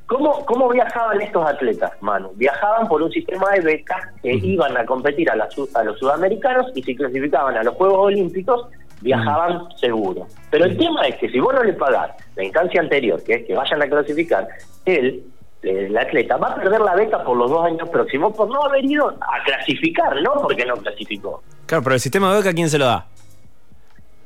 ¿Cómo, 0.09 0.43
¿Cómo 0.47 0.69
viajaban 0.69 1.21
estos 1.21 1.45
atletas, 1.45 1.91
Manu? 2.01 2.31
Viajaban 2.33 2.87
por 2.87 3.03
un 3.03 3.11
sistema 3.11 3.51
de 3.51 3.61
becas 3.61 4.01
que 4.23 4.33
iban 4.33 4.75
a 4.75 4.83
competir 4.83 5.29
a, 5.29 5.35
la 5.35 5.47
a 5.75 5.83
los 5.83 5.99
sudamericanos 5.99 6.71
y 6.73 6.81
si 6.81 6.95
clasificaban 6.95 7.55
a 7.55 7.61
los 7.61 7.75
Juegos 7.75 8.07
Olímpicos, 8.07 8.65
viajaban 9.01 9.69
seguro. 9.77 10.25
Pero 10.49 10.65
el 10.65 10.75
tema 10.79 11.07
es 11.07 11.15
que 11.17 11.29
si 11.29 11.39
vos 11.39 11.53
no 11.53 11.63
le 11.63 11.73
pagás 11.73 12.09
la 12.35 12.43
instancia 12.43 12.81
anterior, 12.81 13.23
que 13.23 13.35
es 13.35 13.45
que 13.45 13.53
vayan 13.53 13.83
a 13.83 13.87
clasificar, 13.87 14.47
él 14.85 15.23
el 15.61 15.95
atleta 15.95 16.37
va 16.37 16.47
a 16.47 16.55
perder 16.55 16.81
la 16.81 16.95
beca 16.95 17.23
por 17.23 17.37
los 17.37 17.51
dos 17.51 17.65
años 17.65 17.87
próximos 17.89 18.35
por 18.35 18.49
no 18.49 18.63
haber 18.63 18.83
ido 18.85 19.09
a 19.09 19.43
clasificar, 19.43 20.19
no 20.23 20.41
porque 20.41 20.65
no 20.65 20.75
clasificó. 20.77 21.43
Claro, 21.67 21.83
pero 21.83 21.93
el 21.93 22.01
sistema 22.01 22.31
de 22.31 22.39
beca, 22.39 22.53
¿quién 22.53 22.69
se 22.69 22.79
lo 22.79 22.85
da? 22.85 23.05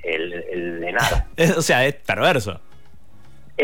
El, 0.02 0.32
el 0.32 0.84
ENAR. 0.84 1.26
o 1.58 1.62
sea, 1.62 1.86
es 1.86 1.96
perverso. 1.96 2.58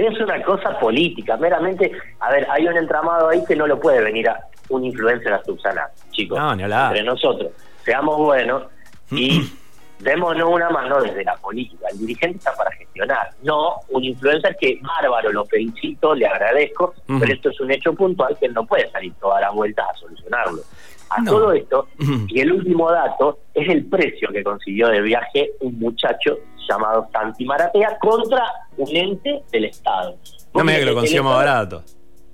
Es 0.07 0.19
una 0.19 0.41
cosa 0.43 0.79
política, 0.79 1.35
meramente. 1.35 1.91
A 2.19 2.31
ver, 2.31 2.47
hay 2.49 2.65
un 2.67 2.77
entramado 2.77 3.29
ahí 3.29 3.43
que 3.45 3.55
no 3.55 3.67
lo 3.67 3.79
puede 3.79 4.01
venir 4.01 4.29
a 4.29 4.39
un 4.69 4.85
influencer 4.85 5.33
a 5.33 5.43
subsanar, 5.43 5.89
chicos. 6.11 6.39
No, 6.39 6.55
ni 6.55 6.63
hablar. 6.63 6.95
Entre 6.95 7.03
nosotros, 7.03 7.51
seamos 7.83 8.17
buenos 8.17 8.63
y 9.11 9.41
démonos 9.99 10.49
una 10.49 10.69
mano 10.69 11.01
desde 11.01 11.23
la 11.25 11.35
política. 11.35 11.87
El 11.91 11.99
dirigente 11.99 12.37
está 12.37 12.53
para 12.55 12.71
gestionar, 12.71 13.29
no 13.43 13.75
un 13.89 14.03
influencer 14.05 14.55
que 14.59 14.79
bárbaro, 14.81 15.33
lo 15.33 15.45
felicito, 15.45 16.15
le 16.15 16.27
agradezco, 16.27 16.93
pero 17.05 17.33
esto 17.33 17.49
es 17.49 17.59
un 17.59 17.71
hecho 17.71 17.93
puntual 17.93 18.37
que 18.39 18.47
no 18.47 18.65
puede 18.65 18.89
salir 18.91 19.13
todas 19.19 19.41
las 19.41 19.53
vueltas 19.53 19.85
a 19.89 19.93
solucionarlo. 19.95 20.61
A 21.09 21.23
todo 21.23 21.51
esto, 21.53 21.87
y 22.27 22.39
el 22.39 22.51
último 22.51 22.91
dato, 22.91 23.39
es 23.53 23.67
el 23.69 23.85
precio 23.85 24.29
que 24.31 24.43
consiguió 24.43 24.89
de 24.89 25.01
viaje 25.01 25.51
un 25.61 25.79
muchacho 25.79 26.37
llamado 26.69 27.07
Santi 27.11 27.45
Maratea 27.45 27.97
contra 27.99 28.43
un 28.77 28.95
ente 28.95 29.41
del 29.51 29.65
Estado. 29.65 30.15
No 30.53 30.63
me 30.63 30.73
digas 30.73 30.85
que 30.85 30.91
lo 30.91 30.95
consiguió 30.95 31.23
más 31.23 31.35
barato. 31.35 31.83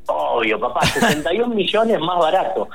Obvio, 0.07 0.59
papá, 0.59 0.81
61 0.85 1.55
millones 1.55 1.99
más 1.99 2.19
barato. 2.19 2.67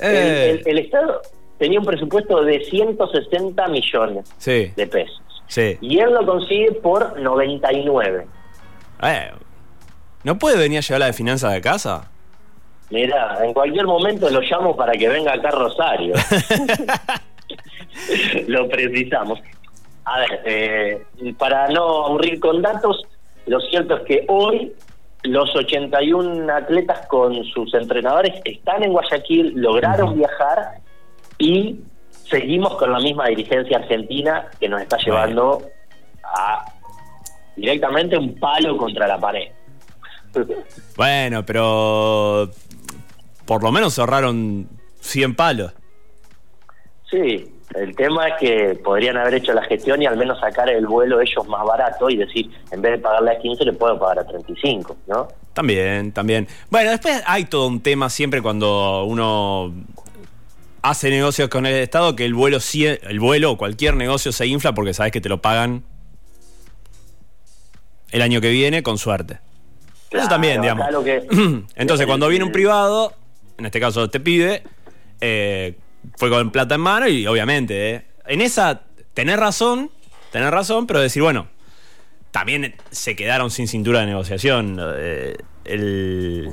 Eh. 0.00 0.62
el, 0.64 0.78
Estado 0.78 1.20
tenía 1.58 1.78
un 1.78 1.86
presupuesto 1.86 2.42
de 2.42 2.64
160 2.64 3.68
millones 3.68 4.34
de 4.44 4.86
pesos. 4.86 5.22
Sí. 5.46 5.76
Y 5.80 5.98
él 5.98 6.12
lo 6.12 6.24
consigue 6.24 6.72
por 6.72 7.20
99. 7.20 8.26
Eh, 9.02 9.30
¿No 10.22 10.38
puede 10.38 10.58
venir 10.58 10.78
a 10.78 10.80
llevar 10.80 11.00
la 11.00 11.06
de 11.06 11.12
finanzas 11.12 11.52
de 11.52 11.60
casa? 11.60 12.10
Mira, 12.90 13.38
en 13.44 13.52
cualquier 13.52 13.86
momento 13.86 14.28
lo 14.30 14.40
llamo 14.40 14.76
para 14.76 14.92
que 14.92 15.08
venga 15.08 15.32
acá 15.32 15.50
Rosario. 15.50 16.14
lo 18.48 18.68
precisamos. 18.68 19.40
A 20.04 20.20
ver, 20.20 20.40
eh, 20.44 21.02
para 21.38 21.68
no 21.68 22.06
aburrir 22.06 22.40
con 22.40 22.62
datos, 22.62 23.02
lo 23.46 23.60
cierto 23.60 23.96
es 23.96 24.02
que 24.02 24.24
hoy 24.28 24.72
los 25.22 25.54
81 25.54 26.52
atletas 26.52 27.06
con 27.06 27.44
sus 27.44 27.72
entrenadores 27.74 28.40
están 28.44 28.82
en 28.82 28.92
Guayaquil, 28.92 29.52
lograron 29.54 30.16
viajar 30.16 30.80
y 31.38 31.80
seguimos 32.28 32.76
con 32.76 32.92
la 32.92 32.98
misma 32.98 33.28
dirigencia 33.28 33.78
argentina 33.78 34.46
que 34.58 34.68
nos 34.68 34.82
está 34.82 34.96
llevando 34.98 35.62
a 36.24 36.64
directamente 37.56 38.16
un 38.16 38.38
palo 38.38 38.76
contra 38.76 39.06
la 39.06 39.18
pared. 39.18 39.48
Bueno, 40.96 41.44
pero 41.44 42.50
por 43.50 43.64
lo 43.64 43.72
menos 43.72 43.98
ahorraron 43.98 44.68
100 45.00 45.34
palos. 45.34 45.72
Sí, 47.10 47.52
el 47.74 47.96
tema 47.96 48.28
es 48.28 48.34
que 48.38 48.74
podrían 48.76 49.16
haber 49.16 49.34
hecho 49.34 49.52
la 49.52 49.64
gestión 49.64 50.00
y 50.00 50.06
al 50.06 50.16
menos 50.16 50.38
sacar 50.38 50.70
el 50.70 50.86
vuelo 50.86 51.20
ellos 51.20 51.48
más 51.48 51.66
barato 51.66 52.08
y 52.08 52.16
decir, 52.16 52.48
en 52.70 52.80
vez 52.80 52.92
de 52.92 52.98
pagarle 52.98 53.32
a 53.32 53.38
15, 53.40 53.64
le 53.64 53.72
puedo 53.72 53.98
pagar 53.98 54.20
a 54.20 54.24
35, 54.24 54.96
¿no? 55.08 55.26
También, 55.52 56.12
también. 56.12 56.46
Bueno, 56.70 56.92
después 56.92 57.24
hay 57.26 57.46
todo 57.46 57.66
un 57.66 57.80
tema 57.80 58.08
siempre 58.08 58.40
cuando 58.40 59.02
uno 59.02 59.74
hace 60.82 61.10
negocios 61.10 61.48
con 61.48 61.66
el 61.66 61.74
Estado 61.74 62.14
que 62.14 62.26
el 62.26 62.34
vuelo, 62.34 62.58
el 62.72 63.18
vuelo 63.18 63.50
o 63.50 63.56
cualquier 63.56 63.96
negocio 63.96 64.30
se 64.30 64.46
infla 64.46 64.74
porque 64.74 64.94
sabes 64.94 65.10
que 65.10 65.20
te 65.20 65.28
lo 65.28 65.42
pagan 65.42 65.82
el 68.12 68.22
año 68.22 68.40
que 68.40 68.50
viene 68.50 68.84
con 68.84 68.96
suerte. 68.96 69.40
Eso 70.08 70.28
también, 70.28 70.62
digamos. 70.62 70.86
Entonces, 71.74 72.06
cuando 72.06 72.28
viene 72.28 72.44
un 72.44 72.52
privado, 72.52 73.14
en 73.60 73.66
este 73.66 73.78
caso 73.78 74.08
te 74.10 74.20
pide, 74.20 74.62
eh, 75.20 75.74
fue 76.16 76.30
con 76.30 76.50
plata 76.50 76.74
en 76.74 76.80
mano 76.80 77.06
y 77.06 77.26
obviamente, 77.26 77.94
eh, 77.94 78.04
en 78.26 78.40
esa, 78.40 78.82
tener 79.14 79.38
razón, 79.38 79.90
tener 80.32 80.50
razón, 80.50 80.86
pero 80.86 81.00
decir, 81.00 81.22
bueno, 81.22 81.46
también 82.30 82.74
se 82.90 83.14
quedaron 83.14 83.50
sin 83.50 83.68
cintura 83.68 84.00
de 84.00 84.06
negociación 84.06 84.78
eh, 84.80 85.36
el, 85.64 86.50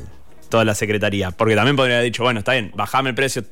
toda 0.50 0.66
la 0.66 0.76
secretaría, 0.76 1.32
porque 1.32 1.56
también 1.56 1.76
podría 1.76 1.96
haber 1.96 2.06
dicho, 2.06 2.24
bueno, 2.24 2.40
está 2.40 2.54
bien, 2.54 2.72
bajame 2.76 3.10
el 3.10 3.16
precio, 3.16 3.44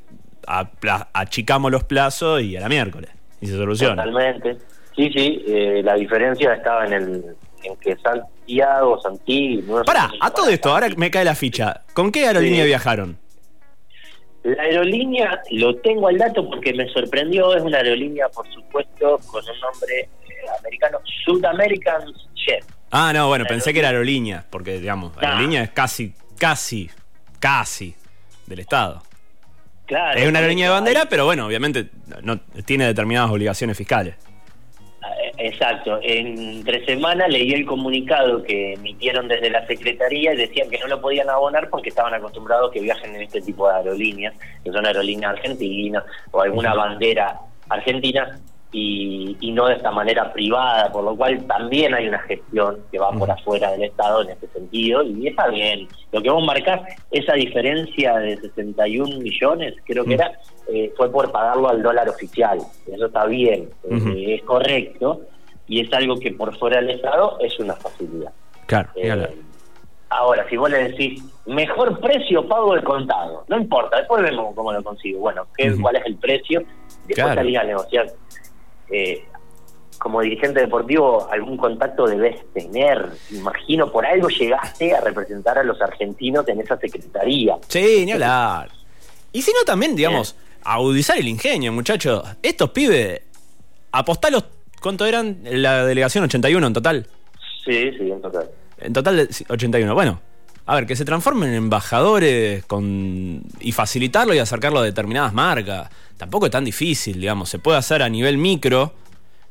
achicamos 1.13 1.71
los 1.71 1.83
plazos 1.85 2.41
y 2.41 2.57
a 2.57 2.59
la 2.59 2.69
miércoles, 2.69 3.09
y 3.41 3.47
se 3.47 3.53
soluciona. 3.53 4.03
Totalmente. 4.03 4.57
Sí, 4.95 5.09
sí, 5.11 5.43
la 5.83 5.95
diferencia 5.95 6.53
estaba 6.53 6.85
en 6.85 6.93
el 6.93 7.35
en 7.63 7.75
que 7.77 7.97
Santiago, 7.97 9.01
Santi... 9.01 9.63
Pará, 9.85 10.11
a 10.21 10.29
todo 10.29 10.49
esto, 10.49 10.69
ahora 10.69 10.87
me 10.95 11.09
cae 11.09 11.25
la 11.25 11.35
ficha. 11.35 11.81
¿Con 11.93 12.11
qué 12.11 12.27
aerolínea 12.27 12.63
viajaron? 12.63 13.17
La 14.45 14.61
aerolínea, 14.61 15.41
lo 15.49 15.75
tengo 15.77 16.07
al 16.07 16.19
dato 16.19 16.47
porque 16.47 16.71
me 16.71 16.87
sorprendió, 16.89 17.55
es 17.55 17.63
una 17.63 17.79
aerolínea, 17.79 18.29
por 18.29 18.47
supuesto, 18.53 19.19
con 19.25 19.43
un 19.43 19.59
nombre 19.59 20.01
eh, 20.01 20.33
americano, 20.59 20.99
Sudamerican 21.25 22.03
Jet. 22.35 22.63
Ah, 22.91 23.11
no, 23.11 23.27
bueno, 23.27 23.45
pensé 23.45 23.73
que 23.73 23.79
era 23.79 23.89
aerolínea, 23.89 24.45
porque, 24.51 24.79
digamos, 24.79 25.17
aerolínea 25.17 25.63
es 25.63 25.71
casi, 25.71 26.13
casi, 26.37 26.91
casi 27.39 27.95
del 28.45 28.59
Estado. 28.59 29.01
Claro. 29.87 30.19
Es 30.19 30.29
una 30.29 30.37
aerolínea 30.37 30.67
de 30.67 30.73
bandera, 30.73 31.05
pero 31.09 31.25
bueno, 31.25 31.47
obviamente 31.47 31.89
no 32.21 32.39
tiene 32.65 32.85
determinadas 32.85 33.31
obligaciones 33.31 33.75
fiscales. 33.75 34.15
Exacto. 35.37 35.99
Entre 36.01 36.85
semanas 36.85 37.29
leí 37.29 37.53
el 37.53 37.65
comunicado 37.65 38.43
que 38.43 38.73
emitieron 38.73 39.27
desde 39.27 39.49
la 39.49 39.65
Secretaría 39.67 40.33
y 40.33 40.37
decían 40.37 40.69
que 40.69 40.79
no 40.79 40.87
lo 40.87 41.01
podían 41.01 41.29
abonar 41.29 41.69
porque 41.69 41.89
estaban 41.89 42.13
acostumbrados 42.13 42.71
que 42.71 42.79
viajen 42.79 43.15
en 43.15 43.21
este 43.21 43.41
tipo 43.41 43.67
de 43.67 43.75
aerolíneas, 43.75 44.33
que 44.63 44.71
son 44.71 44.85
aerolíneas 44.85 45.33
argentinas 45.33 46.03
o 46.31 46.41
alguna 46.41 46.73
bandera 46.73 47.39
argentina, 47.69 48.39
y, 48.77 49.51
no 49.53 49.67
de 49.67 49.75
esta 49.75 49.91
manera 49.91 50.33
privada, 50.33 50.91
por 50.91 51.03
lo 51.03 51.15
cual 51.15 51.45
también 51.47 51.93
hay 51.93 52.09
una 52.09 52.19
gestión 52.19 52.79
que 52.91 52.99
va 52.99 53.11
por 53.13 53.31
afuera 53.31 53.71
del 53.71 53.83
Estado 53.83 54.21
en 54.23 54.31
este 54.31 54.47
sentido, 54.47 55.01
y 55.01 55.27
está 55.27 55.47
bien. 55.47 55.87
Lo 56.11 56.21
que 56.21 56.29
vos 56.29 56.45
marcás, 56.45 56.81
esa 57.09 57.33
diferencia 57.33 58.17
de 58.17 58.35
61 58.35 59.19
millones, 59.19 59.75
creo 59.85 60.03
que 60.03 60.15
era, 60.15 60.33
eh, 60.67 60.91
fue 60.97 61.09
por 61.09 61.31
pagarlo 61.31 61.69
al 61.69 61.81
dólar 61.81 62.09
oficial. 62.09 62.59
Eso 62.85 63.05
está 63.05 63.25
bien, 63.25 63.69
eh, 63.89 64.35
es 64.35 64.43
correcto, 64.43 65.21
y 65.67 65.79
es 65.79 65.93
algo 65.93 66.19
que 66.19 66.33
por 66.33 66.57
fuera 66.57 66.81
del 66.81 66.89
Estado 66.89 67.37
es 67.39 67.57
una 67.59 67.75
facilidad. 67.75 68.33
Claro, 68.65 68.89
eh, 68.95 69.29
Ahora, 70.09 70.45
si 70.49 70.55
vos 70.55 70.69
le 70.69 70.89
decís, 70.89 71.23
mejor 71.45 71.99
precio 71.99 72.47
pago 72.47 72.75
de 72.75 72.83
contado, 72.83 73.43
no 73.47 73.57
importa, 73.57 73.97
después 73.97 74.21
vemos 74.21 74.53
cómo 74.53 74.71
lo 74.71 74.83
consigo. 74.83 75.19
Bueno, 75.19 75.47
¿qué, 75.57 75.75
¿cuál 75.81 75.95
es 75.95 76.05
el 76.05 76.15
precio? 76.17 76.61
Después 77.07 77.33
salís 77.33 77.57
a 77.57 77.63
negociar 77.63 78.05
eh, 78.89 79.25
como 79.97 80.21
dirigente 80.21 80.59
deportivo 80.59 81.27
algún 81.31 81.57
contacto 81.57 82.05
debes 82.05 82.45
tener. 82.53 83.09
Imagino, 83.31 83.91
por 83.91 84.05
algo 84.05 84.27
llegaste 84.29 84.93
a 84.93 85.01
representar 85.01 85.57
a 85.57 85.63
los 85.63 85.81
argentinos 85.81 86.47
en 86.47 86.61
esa 86.61 86.77
secretaría. 86.77 87.57
Sí, 87.67 88.05
ni 88.05 88.11
hablar. 88.11 88.69
Y 89.31 89.41
si 89.41 89.51
no, 89.51 89.63
también, 89.65 89.95
digamos, 89.95 90.35
agudizar 90.63 91.17
el 91.17 91.27
ingenio, 91.27 91.71
muchachos. 91.71 92.23
Estos 92.41 92.69
pibes, 92.71 93.21
apostalos, 93.91 94.45
¿cuánto 94.81 95.05
eran? 95.05 95.39
La 95.43 95.85
delegación 95.85 96.23
81 96.23 96.67
en 96.67 96.73
total. 96.73 97.07
Sí, 97.63 97.91
sí, 97.97 98.11
en 98.11 98.21
total. 98.21 98.49
En 98.77 98.93
total 98.93 99.29
81. 99.49 99.93
Bueno, 99.93 100.21
a 100.67 100.75
ver, 100.75 100.87
que 100.87 100.95
se 100.95 101.05
transformen 101.05 101.49
en 101.49 101.55
embajadores 101.55 102.65
con 102.65 103.43
y 103.59 103.71
facilitarlo 103.71 104.33
y 104.33 104.39
acercarlo 104.39 104.79
a 104.79 104.83
determinadas 104.83 105.33
marcas. 105.33 105.89
Tampoco 106.17 106.47
es 106.47 106.51
tan 106.51 106.65
difícil, 106.65 107.19
digamos. 107.19 107.49
Se 107.49 107.59
puede 107.59 107.77
hacer 107.77 108.01
a 108.01 108.09
nivel 108.09 108.37
micro. 108.37 108.93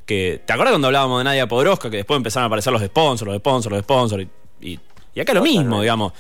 Que, 0.06 0.42
¿Te 0.44 0.52
acuerdas 0.52 0.72
cuando 0.72 0.88
hablábamos 0.88 1.20
de 1.20 1.24
Nadia 1.24 1.46
Podroska? 1.46 1.88
Que 1.88 1.98
después 1.98 2.16
empezaron 2.16 2.44
a 2.44 2.46
aparecer 2.46 2.72
los 2.72 2.82
sponsors, 2.82 3.28
los 3.28 3.38
sponsors, 3.38 3.72
los 3.72 3.82
sponsors. 3.82 4.26
Y, 4.60 4.80
y, 5.14 5.20
acá 5.20 5.32
lo 5.34 5.42
mismo, 5.42 5.82
digamos. 5.82 6.12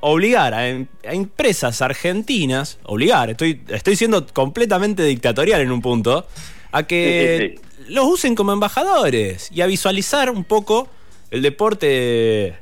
obligar 0.00 0.54
a, 0.54 0.66
empresas 0.66 1.82
argentinas, 1.82 2.78
obligar, 2.84 3.30
estoy, 3.30 3.62
estoy 3.68 3.96
siendo 3.96 4.26
completamente 4.28 5.02
dictatorial 5.02 5.60
en 5.60 5.72
un 5.72 5.82
punto, 5.82 6.26
a 6.72 6.84
que 6.84 7.60
los 7.88 8.06
usen 8.06 8.34
como 8.34 8.52
embajadores 8.52 9.50
y 9.52 9.60
a 9.60 9.66
visualizar 9.66 10.30
un 10.30 10.44
poco 10.44 10.88
el 11.30 11.42
deporte 11.42 12.56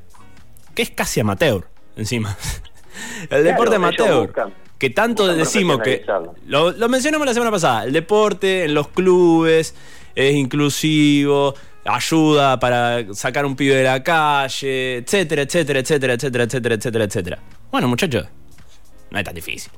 que 0.75 0.83
es 0.83 0.91
casi 0.91 1.21
amateur, 1.21 1.67
encima. 1.97 2.37
el 3.31 3.45
deporte 3.45 3.77
amateur. 3.77 4.31
que 4.79 4.91
tanto 4.91 5.27
decimos 5.35 5.81
que. 5.81 6.05
Lo, 6.47 6.73
mencionamos 6.89 7.27
la 7.27 7.35
semana 7.35 7.51
pasada. 7.51 7.85
El 7.85 7.93
deporte 7.93 8.65
en 8.65 8.75
los 8.75 8.89
clubes 8.89 9.75
es 10.15 10.35
inclusivo, 10.35 11.55
ayuda 11.85 12.59
para 12.59 13.15
sacar 13.15 13.47
un 13.47 13.57
pibe 13.57 13.77
de 13.77 13.85
la 13.85 14.03
calle, 14.03 14.99
etcétera, 14.99 15.43
etcétera, 15.43 15.81
etcétera, 15.81 16.15
etcétera, 16.15 16.45
etcétera, 16.45 16.75
etcétera, 16.75 17.05
etcétera. 17.05 17.39
Bueno, 17.71 17.89
muchachos, 17.89 18.27
no 19.11 19.19
es 19.19 19.25
tan 19.25 19.35
difícil. 19.35 19.73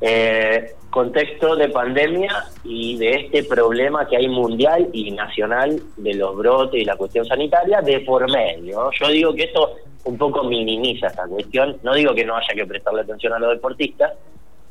Eh, 0.00 0.72
contexto 0.90 1.56
de 1.56 1.68
pandemia 1.68 2.46
y 2.64 2.96
de 2.96 3.14
este 3.14 3.44
problema 3.44 4.06
que 4.06 4.16
hay 4.16 4.28
mundial 4.28 4.88
y 4.92 5.10
nacional 5.10 5.80
de 5.96 6.14
los 6.14 6.36
brotes 6.36 6.80
y 6.80 6.84
la 6.84 6.96
cuestión 6.96 7.24
sanitaria 7.26 7.80
de 7.82 8.00
por 8.00 8.30
medio. 8.30 8.90
Yo 8.98 9.08
digo 9.08 9.34
que 9.34 9.44
esto 9.44 9.74
un 10.04 10.16
poco 10.16 10.44
minimiza 10.44 11.08
esta 11.08 11.26
cuestión. 11.26 11.76
No 11.82 11.94
digo 11.94 12.14
que 12.14 12.24
no 12.24 12.36
haya 12.36 12.54
que 12.54 12.66
prestarle 12.66 13.02
atención 13.02 13.32
a 13.32 13.38
los 13.38 13.50
deportistas, 13.50 14.12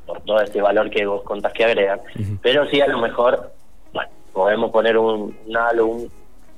por 0.05 0.22
todo 0.22 0.39
este 0.41 0.62
valor 0.62 0.89
que 0.89 1.05
vos 1.05 1.24
contás 1.24 1.51
que 1.53 1.65
agregan, 1.65 2.00
pero 2.41 2.67
sí 2.70 2.79
a 2.79 2.88
lo 2.88 3.00
mejor, 3.00 3.51
bueno, 3.94 4.10
podemos 4.34 4.72
poner 4.72 4.98
un, 4.98 5.36
una, 5.48 5.72
un, 5.82 6.12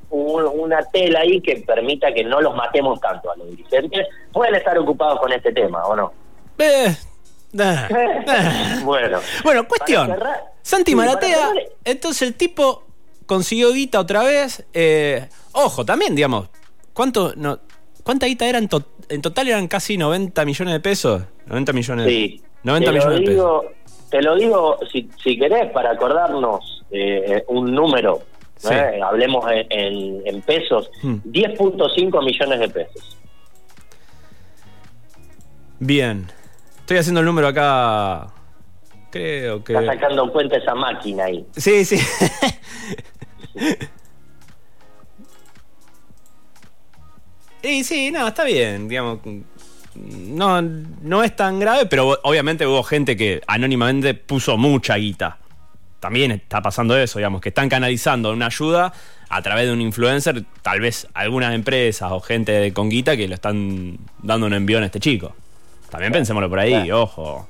una 0.09 0.83
tela 0.91 1.21
ahí 1.21 1.41
que 1.41 1.63
permita 1.65 2.13
que 2.13 2.23
no 2.23 2.41
los 2.41 2.55
matemos 2.55 2.99
tanto 2.99 3.31
a 3.31 3.37
los 3.37 3.49
dirigentes. 3.49 4.07
Pueden 4.31 4.55
estar 4.55 4.77
ocupados 4.77 5.19
con 5.19 5.31
este 5.31 5.51
tema, 5.53 5.83
¿o 5.85 5.95
no? 5.95 6.11
Eh, 6.57 6.93
bueno. 8.83 9.19
Bueno, 9.43 9.67
cuestión. 9.67 10.15
Santi 10.61 10.95
Maratea, 10.95 11.51
entonces 11.83 12.27
el 12.27 12.33
tipo 12.35 12.83
consiguió 13.25 13.71
guita 13.71 13.99
otra 13.99 14.23
vez. 14.23 14.65
Eh, 14.73 15.27
ojo, 15.53 15.85
también, 15.85 16.15
digamos, 16.15 16.49
¿cuánto, 16.93 17.33
no, 17.35 17.59
¿cuánta 18.03 18.25
guita 18.25 18.47
era 18.47 18.57
en, 18.57 18.67
total? 18.67 19.47
Eran 19.47 19.67
casi 19.67 19.97
90 19.97 20.45
millones 20.45 20.73
de 20.73 20.79
pesos. 20.79 21.23
90 21.45 21.73
millones. 21.73 22.07
Sí. 22.07 22.41
90 22.63 22.91
millones 22.91 23.19
de 23.19 23.25
pesos. 23.25 23.65
Te 24.09 24.21
lo 24.21 24.35
digo, 24.35 24.77
si, 24.91 25.09
si 25.21 25.37
querés, 25.37 25.69
para 25.71 25.91
acordarnos 25.91 26.83
eh, 26.91 27.43
un 27.49 27.73
número, 27.73 28.21
¿eh? 28.69 28.99
hablemos 29.03 29.45
en, 29.51 30.21
en, 30.25 30.41
pesos, 30.43 30.89
10.5 31.03 32.21
hmm. 32.21 32.25
millones 32.25 32.59
de 32.59 32.69
pesos. 32.69 33.17
Bien. 35.79 36.27
Estoy 36.87 36.99
haciendo 36.99 37.19
el 37.19 37.25
número 37.25 37.49
acá. 37.49 38.27
Creo 39.11 39.61
que. 39.61 39.73
Está 39.73 39.93
sacando 39.93 40.31
cuenta 40.31 40.55
esa 40.55 40.73
máquina 40.73 41.25
ahí. 41.25 41.45
Sí, 41.57 41.83
sí. 41.83 41.99
Y 47.61 47.83
sí, 47.83 48.11
no, 48.11 48.25
está 48.25 48.45
bien, 48.45 48.87
digamos. 48.87 49.19
No, 49.95 50.61
no 50.61 51.23
es 51.23 51.35
tan 51.35 51.59
grave, 51.59 51.87
pero 51.87 52.17
obviamente 52.23 52.65
hubo 52.65 52.81
gente 52.83 53.17
que 53.17 53.41
anónimamente 53.47 54.13
puso 54.13 54.55
mucha 54.55 54.95
guita. 54.95 55.39
También 55.99 56.31
está 56.31 56.61
pasando 56.61 56.95
eso, 56.97 57.19
digamos, 57.19 57.41
que 57.41 57.49
están 57.49 57.67
canalizando 57.67 58.31
una 58.31 58.45
ayuda 58.45 58.93
a 59.27 59.41
través 59.41 59.65
de 59.65 59.73
un 59.73 59.81
influencer, 59.81 60.45
tal 60.61 60.79
vez 60.79 61.09
algunas 61.13 61.53
empresas 61.53 62.13
o 62.13 62.21
gente 62.21 62.71
con 62.71 62.87
guita 62.87 63.17
que 63.17 63.27
le 63.27 63.35
están 63.35 63.97
dando 64.23 64.47
un 64.47 64.53
envío 64.53 64.79
a 64.79 64.85
este 64.85 65.01
chico. 65.01 65.35
También 65.89 66.11
pensémoslo 66.11 66.49
por 66.49 66.59
ahí, 66.59 66.91
ojo. 66.91 67.47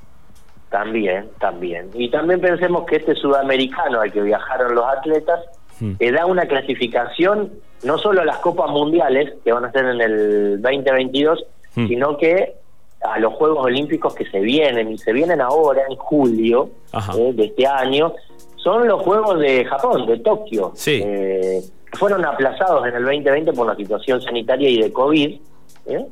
También, 0.69 1.29
también. 1.39 1.89
Y 1.93 2.09
también 2.09 2.41
pensemos 2.41 2.85
que 2.85 2.97
este 2.97 3.15
sudamericano 3.15 4.01
al 4.01 4.11
que 4.11 4.21
viajaron 4.21 4.75
los 4.75 4.85
atletas 4.85 5.39
hmm. 5.79 5.93
le 5.99 6.11
da 6.11 6.25
una 6.25 6.45
clasificación 6.45 7.51
no 7.83 7.97
solo 7.97 8.21
a 8.21 8.25
las 8.25 8.37
Copas 8.39 8.69
Mundiales 8.71 9.33
que 9.43 9.51
van 9.51 9.65
a 9.65 9.71
ser 9.71 9.85
en 9.85 10.01
el 10.01 10.61
2022, 10.61 11.45
hmm. 11.75 11.87
sino 11.87 12.17
que 12.17 12.53
a 13.01 13.19
los 13.19 13.33
Juegos 13.33 13.65
Olímpicos 13.65 14.13
que 14.15 14.25
se 14.25 14.39
vienen, 14.39 14.91
y 14.91 14.97
se 14.97 15.13
vienen 15.13 15.39
ahora 15.39 15.83
en 15.89 15.95
julio 15.95 16.69
eh, 17.17 17.31
de 17.33 17.45
este 17.45 17.67
año, 17.67 18.13
son 18.55 18.87
los 18.87 19.01
Juegos 19.03 19.39
de 19.39 19.63
Japón, 19.65 20.05
de 20.05 20.19
Tokio. 20.19 20.71
Sí. 20.75 21.01
Eh, 21.03 21.61
fueron 21.93 22.25
aplazados 22.25 22.85
en 22.87 22.95
el 22.95 23.03
2020 23.03 23.53
por 23.53 23.67
la 23.67 23.75
situación 23.75 24.21
sanitaria 24.21 24.69
y 24.69 24.81
de 24.81 24.91
COVID. 24.91 25.39
¿eh? 25.85 26.05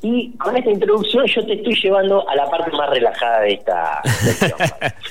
Y 0.00 0.30
con 0.36 0.56
esta 0.56 0.70
introducción 0.70 1.26
yo 1.26 1.44
te 1.44 1.54
estoy 1.54 1.74
llevando 1.82 2.28
a 2.28 2.36
la 2.36 2.48
parte 2.48 2.70
más 2.76 2.90
relajada 2.90 3.40
de 3.40 3.52
esta 3.54 4.02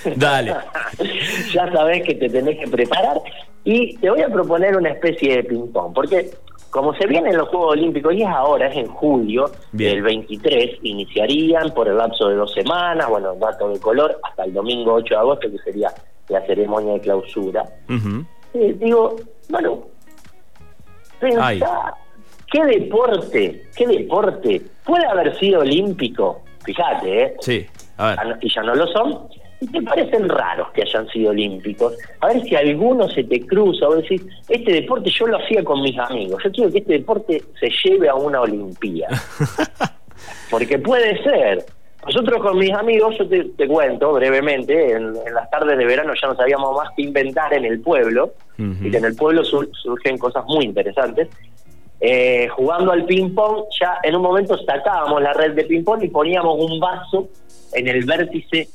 Dale. 0.15 0.55
ya 1.53 1.71
sabes 1.71 2.03
que 2.03 2.15
te 2.15 2.29
tenés 2.29 2.57
que 2.59 2.67
preparar. 2.67 3.19
Y 3.63 3.97
te 3.97 4.09
voy 4.09 4.21
a 4.21 4.29
proponer 4.29 4.77
una 4.77 4.89
especie 4.89 5.37
de 5.37 5.43
ping-pong, 5.43 5.93
porque 5.93 6.31
como 6.69 6.93
se 6.93 7.07
vienen 7.07 7.35
los 7.35 7.49
Juegos 7.49 7.73
Olímpicos 7.73 8.13
y 8.13 8.21
es 8.21 8.27
ahora, 8.29 8.67
es 8.67 8.77
en 8.77 8.87
julio 8.87 9.51
del 9.71 10.01
23, 10.01 10.79
iniciarían 10.83 11.73
por 11.73 11.87
el 11.87 11.97
lapso 11.97 12.27
de 12.29 12.35
dos 12.35 12.53
semanas, 12.53 13.09
bueno, 13.09 13.35
dato 13.35 13.69
de 13.69 13.79
color, 13.79 14.19
hasta 14.23 14.43
el 14.43 14.53
domingo 14.53 14.93
8 14.93 15.13
de 15.13 15.19
agosto, 15.19 15.51
que 15.51 15.57
sería 15.59 15.91
la 16.29 16.45
ceremonia 16.45 16.93
de 16.93 17.01
clausura. 17.01 17.65
digo, 18.53 19.15
bueno, 19.49 19.87
pensá, 21.19 21.95
¿qué 22.51 22.63
deporte, 22.65 23.63
qué 23.75 23.87
deporte 23.87 24.61
puede 24.85 25.05
haber 25.05 25.37
sido 25.37 25.61
olímpico? 25.61 26.41
Fíjate, 26.63 27.23
¿eh? 27.23 27.35
Sí, 27.39 27.65
a 27.97 28.07
ver. 28.07 28.37
Y 28.41 28.53
ya 28.53 28.61
no 28.61 28.75
lo 28.75 28.87
son, 28.87 29.29
y 29.59 29.67
te 29.67 29.81
parecen 29.81 30.29
raros 30.29 30.69
que 30.71 30.83
hayan 30.83 31.07
sido 31.09 31.31
olímpicos. 31.31 31.97
A 32.21 32.27
ver 32.27 32.43
si 32.43 32.55
alguno 32.55 33.07
se 33.09 33.23
te 33.23 33.45
cruza 33.45 33.87
o 33.87 33.95
decís, 33.95 34.21
este 34.47 34.71
deporte 34.71 35.09
yo 35.09 35.27
lo 35.27 35.37
hacía 35.37 35.63
con 35.63 35.81
mis 35.81 35.97
amigos. 35.97 36.43
Yo 36.43 36.51
quiero 36.51 36.71
que 36.71 36.79
este 36.79 36.93
deporte 36.93 37.43
se 37.59 37.69
lleve 37.83 38.09
a 38.09 38.15
una 38.15 38.41
Olimpíada. 38.41 39.19
Porque 40.51 40.77
puede 40.79 41.21
ser. 41.23 41.65
Nosotros 42.05 42.41
con 42.41 42.57
mis 42.57 42.71
amigos, 42.71 43.15
yo 43.17 43.27
te, 43.27 43.67
cuento 43.67 44.13
brevemente, 44.13 44.93
en, 44.93 45.13
las 45.33 45.49
tardes 45.49 45.77
de 45.77 45.85
verano 45.85 46.13
ya 46.21 46.29
no 46.29 46.35
sabíamos 46.35 46.73
más 46.75 46.89
que 46.95 47.01
inventar 47.01 47.53
en 47.53 47.65
el 47.65 47.81
pueblo, 47.81 48.33
y 48.57 48.89
que 48.89 48.97
en 48.97 49.05
el 49.05 49.15
pueblo 49.15 49.43
surgen 49.43 50.17
cosas 50.17 50.45
muy 50.45 50.63
interesantes. 50.63 51.27
Eh, 51.99 52.47
jugando 52.49 52.91
al 52.91 53.05
ping-pong, 53.05 53.65
ya 53.79 53.97
en 54.03 54.15
un 54.15 54.21
momento 54.21 54.57
sacábamos 54.57 55.21
la 55.21 55.33
red 55.33 55.53
de 55.53 55.63
ping-pong 55.63 56.03
y 56.03 56.09
poníamos 56.09 56.55
un 56.59 56.79
vaso 56.79 57.29
en 57.73 57.87
el 57.87 58.05
vértice 58.05 58.69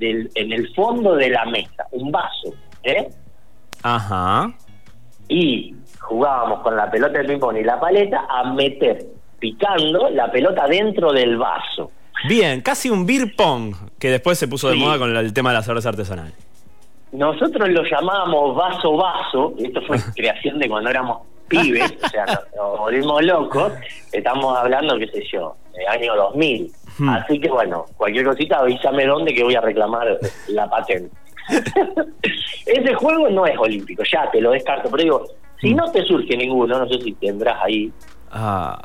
en 0.00 0.52
el 0.52 0.74
fondo 0.74 1.14
de 1.14 1.30
la 1.30 1.46
mesa, 1.46 1.86
un 1.92 2.10
vaso, 2.10 2.52
¿eh? 2.82 3.08
Ajá. 3.82 4.52
Y 5.28 5.74
jugábamos 6.00 6.60
con 6.60 6.76
la 6.76 6.90
pelota 6.90 7.18
del 7.18 7.26
ping-pong 7.26 7.56
y 7.58 7.64
la 7.64 7.80
paleta 7.80 8.26
a 8.28 8.52
meter, 8.52 9.06
picando 9.38 10.10
la 10.10 10.30
pelota 10.30 10.66
dentro 10.66 11.12
del 11.12 11.36
vaso. 11.36 11.90
Bien, 12.28 12.60
casi 12.60 12.90
un 12.90 13.06
beer 13.06 13.34
pong, 13.36 13.74
que 13.98 14.10
después 14.10 14.38
se 14.38 14.48
puso 14.48 14.68
de 14.68 14.76
moda 14.76 14.98
con 14.98 15.16
el 15.16 15.32
tema 15.32 15.50
de 15.50 15.56
la 15.56 15.62
cerveza 15.62 15.90
artesanal. 15.90 16.32
Nosotros 17.12 17.68
lo 17.68 17.82
llamábamos 17.84 18.56
vaso 18.56 18.96
vaso, 18.96 19.54
esto 19.58 19.80
fue 19.86 19.98
creación 20.16 20.58
de 20.58 20.68
cuando 20.68 20.90
éramos 20.90 21.22
pibes, 21.48 21.92
o 22.02 22.08
sea, 22.08 22.26
nos, 22.56 22.78
volvimos 22.78 23.24
locos, 23.24 23.72
estamos 24.12 24.56
hablando, 24.56 24.98
qué 24.98 25.06
sé 25.08 25.24
yo, 25.32 25.56
del 25.74 25.86
año 25.88 26.16
2000. 26.16 26.72
Hmm. 26.98 27.08
Así 27.10 27.40
que 27.40 27.48
bueno, 27.48 27.84
cualquier 27.96 28.24
cosita 28.24 28.58
avísame 28.58 29.06
dónde 29.06 29.34
que 29.34 29.44
voy 29.44 29.54
a 29.54 29.60
reclamar 29.60 30.18
la 30.48 30.68
patente. 30.68 31.14
Ese 32.66 32.94
juego 32.94 33.28
no 33.28 33.46
es 33.46 33.56
olímpico, 33.58 34.02
ya 34.10 34.30
te 34.30 34.40
lo 34.40 34.50
descarto, 34.50 34.90
pero 34.90 35.02
digo, 35.02 35.26
si 35.60 35.72
hmm. 35.72 35.76
no 35.76 35.90
te 35.92 36.02
surge 36.04 36.36
ninguno, 36.36 36.78
no 36.78 36.88
sé 36.88 37.00
si 37.02 37.12
tendrás 37.12 37.62
ahí. 37.62 37.92
Ah, 38.30 38.78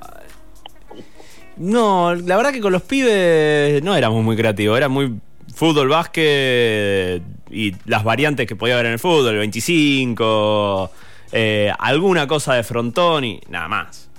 no, 1.58 2.16
la 2.16 2.38
verdad 2.38 2.52
que 2.52 2.62
con 2.62 2.72
los 2.72 2.82
pibes 2.82 3.84
no 3.84 3.96
éramos 3.96 4.24
muy 4.24 4.36
creativos, 4.36 4.78
era 4.78 4.90
muy 4.90 5.14
fútbol, 5.54 5.90
básquet 5.90 7.22
y 7.52 7.76
las 7.86 8.04
variantes 8.04 8.48
que 8.48 8.56
podía 8.56 8.76
haber 8.76 8.88
en 8.88 8.94
el 8.94 9.00
fútbol, 9.00 9.34
el 9.34 9.40
25, 9.40 10.90
eh, 11.32 11.72
alguna 11.80 12.28
cosa 12.28 12.56
de 12.56 12.64
frontón 12.64 13.24
y 13.24 13.42
nada 13.50 13.68
más. 13.68 14.10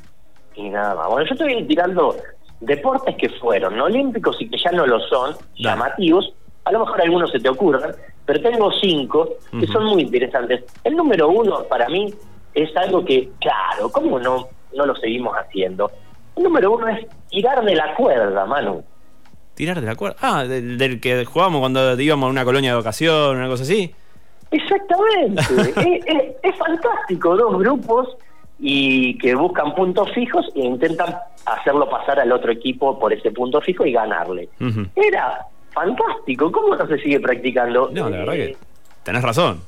Y 0.55 0.69
nada 0.69 0.95
más. 0.95 1.09
Bueno, 1.09 1.27
yo 1.27 1.35
estoy 1.35 1.67
tirando 1.67 2.17
deportes 2.61 3.17
que 3.17 3.29
fueron 3.29 3.81
olímpicos 3.81 4.37
y 4.41 4.49
que 4.49 4.59
ya 4.59 4.71
no 4.73 4.87
lo 4.87 5.01
son, 5.01 5.35
llamativos, 5.57 6.33
a 6.65 6.73
lo 6.73 6.81
mejor 6.81 7.01
algunos 7.01 7.31
se 7.31 7.41
te 7.41 7.49
ocurran, 7.49 7.93
pero 8.25 8.41
tengo 8.41 8.71
cinco 8.73 9.37
que 9.59 9.67
son 9.67 9.85
muy 9.87 10.03
interesantes. 10.03 10.65
El 10.85 10.97
número 10.97 11.29
uno 11.29 11.65
para 11.65 11.89
mí 11.89 12.13
es 12.55 12.77
algo 12.77 13.05
que, 13.05 13.31
claro, 13.41 13.91
¿cómo 13.91 14.19
no, 14.19 14.49
no 14.75 14.87
lo 14.87 14.95
seguimos 14.97 15.35
haciendo? 15.37 15.91
El 16.37 16.45
número 16.45 16.73
uno 16.73 16.89
es 16.89 17.07
tirar 17.29 17.65
de 17.65 17.75
la 17.75 17.95
cuerda, 17.95 18.47
Manu. 18.47 18.85
¿Tirar 19.55 19.81
de 19.81 19.87
la 19.87 19.97
cuerda? 19.97 20.17
Ah, 20.21 20.45
del, 20.45 21.01
que 21.01 21.25
jugábamos 21.25 21.61
cuando 21.61 22.01
íbamos 22.01 22.29
a 22.29 22.31
una 22.31 22.45
colonia 22.45 22.71
de 22.71 22.77
vocación, 22.77 23.37
una 23.37 23.49
cosa 23.49 23.65
así. 23.65 23.95
Exactamente. 24.53 25.43
es, 26.07 26.35
es 26.43 26.57
fantástico, 26.57 27.37
dos 27.37 27.59
grupos 27.59 28.17
y 28.59 29.19
que 29.19 29.35
buscan 29.35 29.75
puntos 29.75 30.11
fijos 30.13 30.47
e 30.55 30.61
intentan 30.61 31.17
hacerlo 31.47 31.89
pasar 31.91 32.21
al 32.21 32.31
otro 32.31 32.53
equipo 32.53 32.99
por 32.99 33.13
ese 33.13 33.33
punto 33.33 33.61
fijo 33.61 33.85
y 33.85 33.93
ganarle. 33.93 34.49
Era 34.95 35.47
fantástico. 35.73 36.53
¿Cómo 36.53 36.77
no 36.77 36.87
se 36.87 36.99
sigue 36.99 37.19
practicando? 37.19 37.91
No, 37.93 38.09
la 38.09 38.19
verdad 38.19 38.35
que 38.35 38.57
tenés 39.03 39.23
razón. 39.23 39.61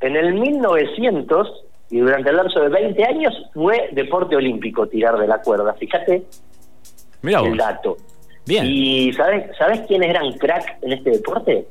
En 0.00 0.14
el 0.14 0.34
1900 0.34 1.64
y 1.90 2.00
durante 2.00 2.28
el 2.28 2.36
lapso 2.36 2.60
de 2.60 2.68
20 2.68 3.04
años 3.04 3.34
fue 3.54 3.88
deporte 3.92 4.36
olímpico 4.36 4.86
tirar 4.86 5.18
de 5.18 5.26
la 5.26 5.40
cuerda. 5.40 5.72
Fíjate 5.72 6.24
Mira 7.22 7.40
el 7.40 7.56
dato. 7.56 7.96
Bien. 8.46 8.64
¿Y 8.66 9.12
sabes, 9.12 9.56
sabes 9.56 9.80
quiénes 9.86 10.10
eran 10.10 10.32
crack 10.32 10.78
en 10.82 10.92
este 10.92 11.10
deporte? 11.10 11.66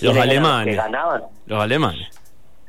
Los 0.00 0.16
alemanes. 0.16 0.74
Que 0.74 0.82
ganaban. 0.82 1.22
Los 1.46 1.62
alemanes. 1.62 2.08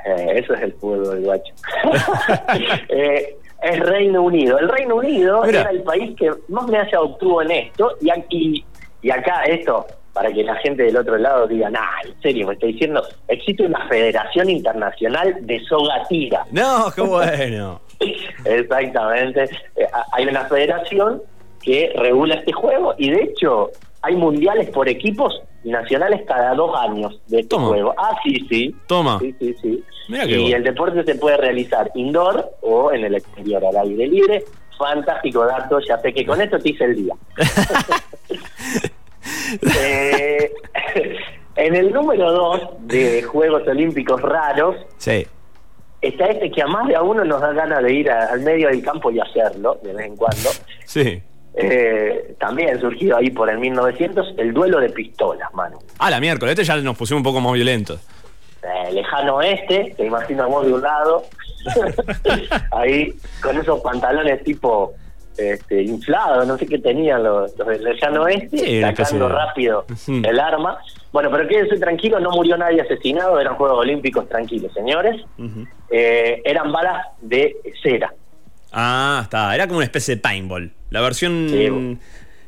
Eh, 0.06 0.34
eso 0.36 0.54
es 0.54 0.62
el 0.62 0.74
fútbol, 0.74 1.22
guacho. 1.22 1.54
eh, 2.90 3.36
es 3.62 3.80
Reino 3.80 4.24
Unido. 4.24 4.58
El 4.60 4.70
Reino 4.70 4.96
Unido 4.96 5.44
era 5.44 5.70
el 5.70 5.84
país 5.84 6.16
que 6.18 6.32
más 6.48 6.68
me 6.68 6.78
haya 6.78 7.02
obtuvo 7.02 7.42
en 7.42 7.52
esto 7.52 7.96
y 8.02 8.10
aquí 8.10 8.66
y 9.02 9.12
acá 9.12 9.44
esto 9.44 9.86
para 10.14 10.32
que 10.34 10.44
la 10.44 10.56
gente 10.56 10.84
del 10.84 10.98
otro 10.98 11.18
lado 11.18 11.48
diga, 11.48 11.70
nah, 11.70 12.02
en 12.04 12.20
serio, 12.22 12.48
me 12.48 12.54
está 12.54 12.68
diciendo, 12.68 13.02
existe 13.28 13.66
una 13.66 13.88
Federación 13.88 14.50
Internacional 14.50 15.36
de 15.42 15.60
Soga 15.62 16.04
Tira. 16.10 16.46
No, 16.52 16.92
qué 16.94 17.02
bueno. 17.02 17.80
Exactamente. 18.46 19.44
Eh, 19.76 19.88
hay 20.12 20.26
una 20.26 20.46
federación 20.46 21.22
que 21.62 21.94
regula 21.96 22.36
este 22.36 22.52
juego 22.52 22.96
y 22.98 23.12
de 23.12 23.24
hecho 23.24 23.70
hay 24.02 24.16
mundiales 24.16 24.70
por 24.72 24.90
equipos 24.90 25.42
nacionales 25.64 26.22
cada 26.28 26.54
dos 26.54 26.78
años 26.80 27.20
de 27.28 27.42
este 27.42 27.56
juego. 27.58 27.94
Ah, 27.98 28.18
sí, 28.24 28.46
sí. 28.50 28.76
Toma. 28.88 29.20
Sí, 29.20 29.36
sí, 29.40 29.56
sí. 29.62 29.84
y 30.08 30.54
el 30.54 30.64
deporte 30.64 31.04
se 31.04 31.16
puede 31.16 31.38
realizar 31.38 31.92
indoor 31.96 32.52
o 32.62 32.92
en 32.92 33.06
el 33.06 33.16
exterior, 33.16 33.64
al 33.66 33.78
aire 33.78 34.08
libre. 34.08 34.44
Fantástico 34.78 35.46
dato, 35.46 35.80
ya 35.80 35.98
sé 36.00 36.14
que 36.14 36.26
con 36.26 36.42
esto 36.42 36.58
te 36.58 36.70
hice 36.70 36.86
el 36.86 36.96
día. 36.96 37.14
Eh, 39.80 40.52
en 41.56 41.76
el 41.76 41.92
número 41.92 42.32
dos 42.32 42.62
de 42.82 43.22
Juegos 43.24 43.68
Olímpicos 43.68 44.22
raros, 44.22 44.76
sí. 44.98 45.26
está 46.02 46.26
este 46.28 46.52
que 46.52 46.62
a 46.62 46.68
más 46.68 46.88
de 46.88 46.96
a 46.96 47.02
uno 47.02 47.24
nos 47.26 47.42
da 47.42 47.52
ganas 47.54 47.84
de 47.84 47.94
ir 47.94 48.12
al 48.12 48.40
medio 48.42 48.70
del 48.70 48.82
campo 48.82 49.12
y 49.12 49.20
hacerlo 49.20 49.80
de 49.84 49.94
vez 49.94 50.06
en 50.06 50.16
cuando. 50.16 50.50
Sí. 50.86 51.22
Eh, 51.56 52.36
también 52.40 52.80
surgido 52.80 53.18
ahí 53.18 53.30
por 53.32 53.50
el 53.50 53.60
1900, 53.60 54.36
el 54.38 54.54
duelo 54.54 54.80
de 54.80 54.90
pistolas, 54.90 55.54
mano. 55.54 55.80
Ah, 55.98 56.10
la 56.10 56.20
miércoles, 56.20 56.52
este 56.54 56.64
ya 56.64 56.78
nos 56.78 56.98
pusimos 56.98 57.20
un 57.20 57.24
poco 57.24 57.42
más 57.42 57.54
violentos. 57.54 58.00
Eh, 58.62 58.92
lejano 58.94 59.36
oeste, 59.38 59.94
te 59.98 60.06
imaginas 60.06 60.48
de 60.48 60.74
un 60.74 60.82
lado, 60.82 61.24
ahí 62.72 63.14
con 63.42 63.58
esos 63.58 63.80
pantalones 63.82 64.44
tipo 64.44 64.94
este, 65.38 65.84
inflados, 65.84 66.46
no 66.46 66.58
sé 66.58 66.66
qué 66.66 66.80
tenían 66.80 67.24
los, 67.24 67.56
del 67.56 67.84
lejano 67.84 68.24
oeste, 68.24 68.82
sacando 68.82 69.30
rápido 69.30 69.86
el 70.08 70.40
arma. 70.40 70.78
Bueno, 71.12 71.32
pero 71.32 71.48
quédense 71.48 71.78
tranquilos, 71.78 72.22
no 72.22 72.32
murió 72.32 72.58
nadie 72.58 72.82
asesinado, 72.82 73.40
eran 73.40 73.56
Juegos 73.56 73.80
Olímpicos 73.80 74.28
tranquilos, 74.28 74.74
señores. 74.74 75.22
Eh, 75.90 76.42
eran 76.44 76.72
balas 76.72 77.08
de 77.22 77.56
cera. 77.82 78.14
Ah, 78.72 79.22
está, 79.24 79.54
era 79.56 79.68
como 79.68 79.78
una 79.78 79.86
especie 79.86 80.16
de 80.16 80.22
paintball. 80.22 80.72
La 80.90 81.02
versión 81.02 82.00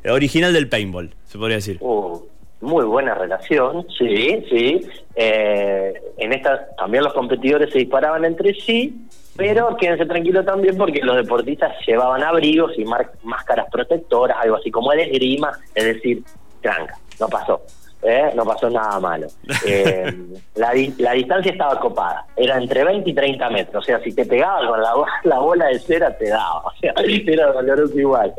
original 0.08 0.52
del 0.52 0.68
paintball, 0.68 1.14
se 1.24 1.38
podría 1.38 1.56
decir. 1.56 1.78
Uh, 1.80 2.20
muy 2.62 2.84
buena 2.84 3.14
relación, 3.14 3.86
sí, 3.98 4.44
sí. 4.48 4.80
Eh, 5.16 5.92
en 6.16 6.32
esta 6.32 6.68
también 6.76 7.04
los 7.04 7.12
competidores 7.12 7.72
se 7.72 7.80
disparaban 7.80 8.24
entre 8.24 8.54
sí, 8.54 9.06
pero 9.36 9.76
quédense 9.76 10.06
tranquilos 10.06 10.46
también 10.46 10.76
porque 10.76 11.00
los 11.02 11.16
deportistas 11.16 11.74
llevaban 11.86 12.22
abrigos 12.22 12.72
y 12.78 12.84
máscaras 13.24 13.66
protectoras, 13.70 14.36
algo 14.40 14.56
así 14.56 14.70
como 14.70 14.92
el 14.92 15.00
esgrima, 15.00 15.52
es 15.74 15.84
decir, 15.84 16.22
tranca, 16.60 16.96
no 17.18 17.28
pasó. 17.28 17.62
¿Eh? 18.02 18.30
no 18.34 18.44
pasó 18.44 18.68
nada 18.68 18.98
malo. 19.00 19.26
Eh, 19.64 20.12
la, 20.56 20.72
la, 20.98 21.12
distancia 21.12 21.52
estaba 21.52 21.78
copada, 21.78 22.26
era 22.36 22.56
entre 22.56 22.82
20 22.82 23.08
y 23.08 23.14
30 23.14 23.50
metros, 23.50 23.84
o 23.84 23.86
sea, 23.86 24.00
si 24.00 24.12
te 24.12 24.24
pegaba 24.24 24.66
con 24.66 24.80
la, 24.80 24.92
la 25.24 25.38
bola 25.38 25.66
de 25.66 25.78
cera 25.78 26.16
te 26.16 26.28
daba, 26.28 26.62
o 26.64 26.72
sea, 26.80 26.92
era 26.96 27.52
doloroso 27.52 27.98
igual. 27.98 28.32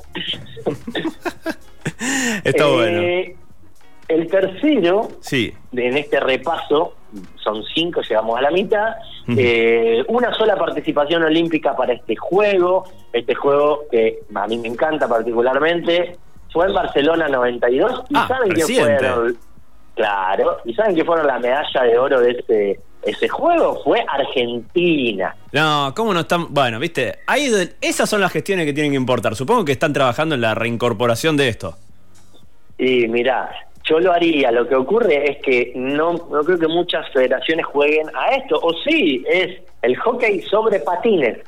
Está 2.44 2.68
bueno. 2.68 3.02
Eh, 3.02 3.36
el 4.10 4.28
tercero, 4.28 5.08
sí. 5.22 5.54
en 5.72 5.98
este 5.98 6.20
repaso, 6.20 6.96
son 7.36 7.64
cinco, 7.74 8.02
llegamos 8.02 8.38
a 8.38 8.42
la 8.42 8.52
mitad. 8.52 8.96
una 10.10 10.34
sola 10.34 10.58
participación 10.58 11.24
olímpica 11.24 11.76
para 11.76 11.94
este 11.94 12.16
juego, 12.18 12.84
este 13.14 13.34
juego 13.34 13.86
que 13.90 14.20
a 14.36 14.48
mí 14.48 14.58
me 14.58 14.68
encanta 14.68 15.08
particularmente, 15.08 16.18
fue 16.52 16.68
en 16.68 16.74
Barcelona 16.74 17.30
92. 17.30 18.04
¿Y 18.10 18.16
ah, 18.16 18.28
saben 18.28 18.52
qué 18.52 18.64
fueron 18.64 19.38
Claro, 19.96 20.58
¿y 20.66 20.74
saben 20.74 20.96
qué 20.96 21.06
fueron 21.06 21.28
la 21.28 21.40
medalla 21.40 21.84
de 21.84 21.98
oro 21.98 22.20
de 22.20 22.32
ese, 22.32 22.80
ese 23.04 23.28
juego? 23.28 23.80
Fue 23.84 24.04
Argentina. 24.08 25.36
No, 25.52 25.94
¿cómo 25.96 26.14
no 26.14 26.22
están? 26.22 26.52
Bueno, 26.52 26.80
viste, 26.80 27.20
ahí 27.28 27.52
esas 27.80 28.10
son 28.10 28.22
las 28.22 28.32
gestiones 28.32 28.66
que 28.66 28.74
tienen 28.74 28.92
que 28.92 28.98
importar. 28.98 29.36
Supongo 29.36 29.64
que 29.66 29.72
están 29.72 29.94
trabajando 29.94 30.36
en 30.36 30.42
la 30.42 30.56
reincorporación 30.56 31.38
de 31.38 31.50
esto. 31.50 31.76
Y 32.78 33.08
mirá, 33.08 33.52
yo 33.84 34.00
lo 34.00 34.12
haría. 34.12 34.52
Lo 34.52 34.68
que 34.68 34.76
ocurre 34.76 35.32
es 35.32 35.38
que 35.44 35.74
no, 35.76 36.14
no 36.14 36.44
creo 36.44 36.58
que 36.58 36.68
muchas 36.68 37.08
federaciones 37.14 37.66
jueguen 37.66 38.08
a 38.16 38.36
esto. 38.36 38.60
O 38.62 38.74
sí, 38.84 39.24
es 39.28 39.62
el 39.82 39.96
hockey 39.98 40.42
sobre 40.42 40.80
patines. 40.80 41.40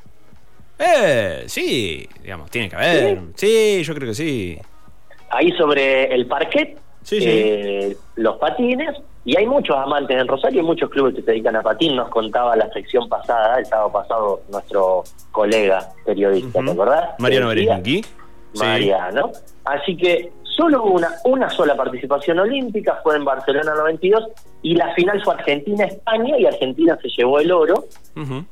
Eh, 0.78 1.44
sí, 1.48 2.08
digamos, 2.22 2.52
tiene 2.52 2.70
que 2.70 2.76
haber. 2.76 3.20
sí 3.36 3.82
yo 3.84 3.96
creo 3.96 4.10
que 4.10 4.16
sí. 4.16 4.60
Ahí 5.32 5.52
sobre 5.54 6.14
el 6.14 6.28
parquet 6.28 6.78
eh, 7.12 7.98
los 8.16 8.38
patines, 8.38 8.96
y 9.24 9.38
hay 9.38 9.48
muchos 9.48 9.76
amantes 9.76 10.18
en 10.20 10.28
Rosario, 10.28 10.62
hay 10.62 10.68
muchos 10.68 10.90
clubes 10.90 11.16
que 11.16 11.22
se 11.22 11.32
dedican 11.32 11.56
a 11.56 11.64
patín, 11.64 11.96
nos 11.96 12.10
contaba 12.10 12.56
la 12.56 12.72
sección 12.72 13.10
pasada, 13.10 13.58
el 13.60 13.66
sábado 13.66 13.92
pasado, 13.92 14.42
nuestro 14.52 15.04
colega 15.32 15.90
periodista, 16.06 16.62
¿te 16.64 16.72
acordás? 16.72 17.20
Mariano 17.20 17.48
Berenqui. 17.48 18.06
Mariano. 18.56 19.32
Así 19.66 19.98
que 19.98 20.32
solo 20.56 20.84
una, 20.84 21.10
una 21.26 21.50
sola 21.50 21.76
participación 21.76 22.40
olímpica 22.40 23.00
fue 23.04 23.16
en 23.16 23.26
Barcelona 23.26 23.74
92 23.76 24.24
y 24.62 24.76
la 24.76 24.94
final 24.94 25.22
fue 25.24 25.34
Argentina-España 25.34 26.38
y 26.38 26.46
Argentina 26.46 26.98
se 27.02 27.10
llevó 27.10 27.40
el 27.40 27.52
oro. 27.52 27.86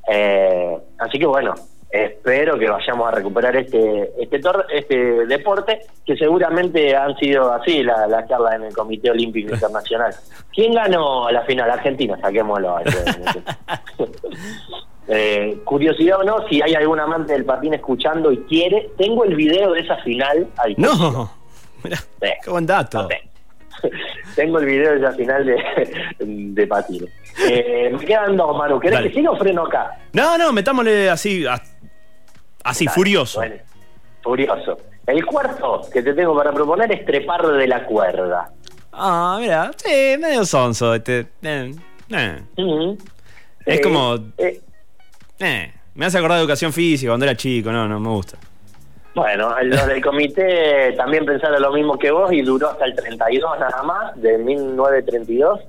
Eh, 0.09 0.77
así 0.99 1.19
que 1.19 1.25
bueno, 1.25 1.53
espero 1.93 2.57
que 2.57 2.67
vayamos 2.67 3.07
a 3.07 3.11
recuperar 3.11 3.55
este 3.55 4.11
este 4.19 4.41
este 4.73 5.27
deporte 5.27 5.81
que 6.03 6.17
seguramente 6.17 6.95
han 6.95 7.15
sido 7.17 7.53
así 7.53 7.83
las 7.83 8.09
la 8.09 8.27
charlas 8.27 8.55
en 8.55 8.63
el 8.63 8.73
Comité 8.73 9.11
Olímpico 9.11 9.53
Internacional. 9.53 10.11
¿Quién 10.53 10.73
ganó 10.73 11.29
la 11.29 11.43
final? 11.43 11.69
Argentina, 11.69 12.17
saquémoslo. 12.19 12.79
eh, 15.07 15.59
curiosidad 15.63 16.21
o 16.21 16.23
no, 16.23 16.47
si 16.47 16.63
hay 16.63 16.73
algún 16.73 16.99
amante 16.99 17.33
del 17.33 17.45
patín 17.45 17.75
escuchando 17.75 18.31
y 18.31 18.37
quiere, 18.45 18.89
tengo 18.97 19.23
el 19.23 19.35
video 19.35 19.73
de 19.73 19.81
esa 19.81 19.97
final 19.97 20.47
No, 20.77 21.31
mira, 21.83 21.99
qué 22.19 22.49
buen 22.49 22.65
dato. 22.65 23.07
tengo 24.35 24.57
el 24.57 24.65
video 24.65 24.93
de 24.93 24.97
esa 24.97 25.11
final 25.11 25.45
de, 25.45 25.55
de. 26.19 26.69
Eh, 27.47 27.91
me 27.91 28.03
quedan 28.03 28.35
dos, 28.35 28.57
Manu. 28.57 28.79
¿Querés 28.79 29.01
que 29.01 29.11
siga 29.11 29.29
o 29.29 29.37
freno 29.37 29.65
acá? 29.65 29.99
No, 30.13 30.39
no, 30.39 30.51
metámosle 30.51 31.09
así, 31.09 31.45
Así, 32.63 32.87
furioso. 32.87 33.41
furioso. 34.21 34.77
El 35.05 35.25
cuarto 35.25 35.81
que 35.91 36.01
te 36.01 36.13
tengo 36.13 36.35
para 36.35 36.51
proponer 36.51 36.91
es 36.91 37.05
trepar 37.05 37.45
de 37.45 37.67
la 37.67 37.85
cuerda. 37.85 38.49
Ah, 38.93 39.37
mira, 39.39 39.71
sí, 39.75 40.15
medio 40.19 40.45
sonso. 40.45 40.93
Este, 40.93 41.27
eh, 41.41 41.75
eh. 42.09 42.97
Es 43.65 43.81
como. 43.81 44.15
Eh, 44.37 44.61
eh, 45.39 45.73
me 45.95 46.05
hace 46.05 46.17
acordar 46.17 46.37
de 46.37 46.43
educación 46.43 46.71
física 46.71 47.11
cuando 47.11 47.25
era 47.25 47.35
chico, 47.35 47.71
no, 47.71 47.87
no 47.87 47.99
me 47.99 48.09
gusta. 48.09 48.37
Bueno, 49.15 49.53
los 49.63 49.85
del 49.85 50.01
comité 50.01 50.93
también 50.97 51.23
pensaron 51.25 51.61
lo 51.61 51.71
mismo 51.71 51.99
que 51.99 52.09
vos 52.09 52.31
y 52.33 52.41
duró 52.41 52.69
hasta 52.69 52.85
el 52.85 52.95
32 52.95 53.59
nada 53.59 53.83
más, 53.83 54.19
de 54.19 54.39
1932, 54.39 55.59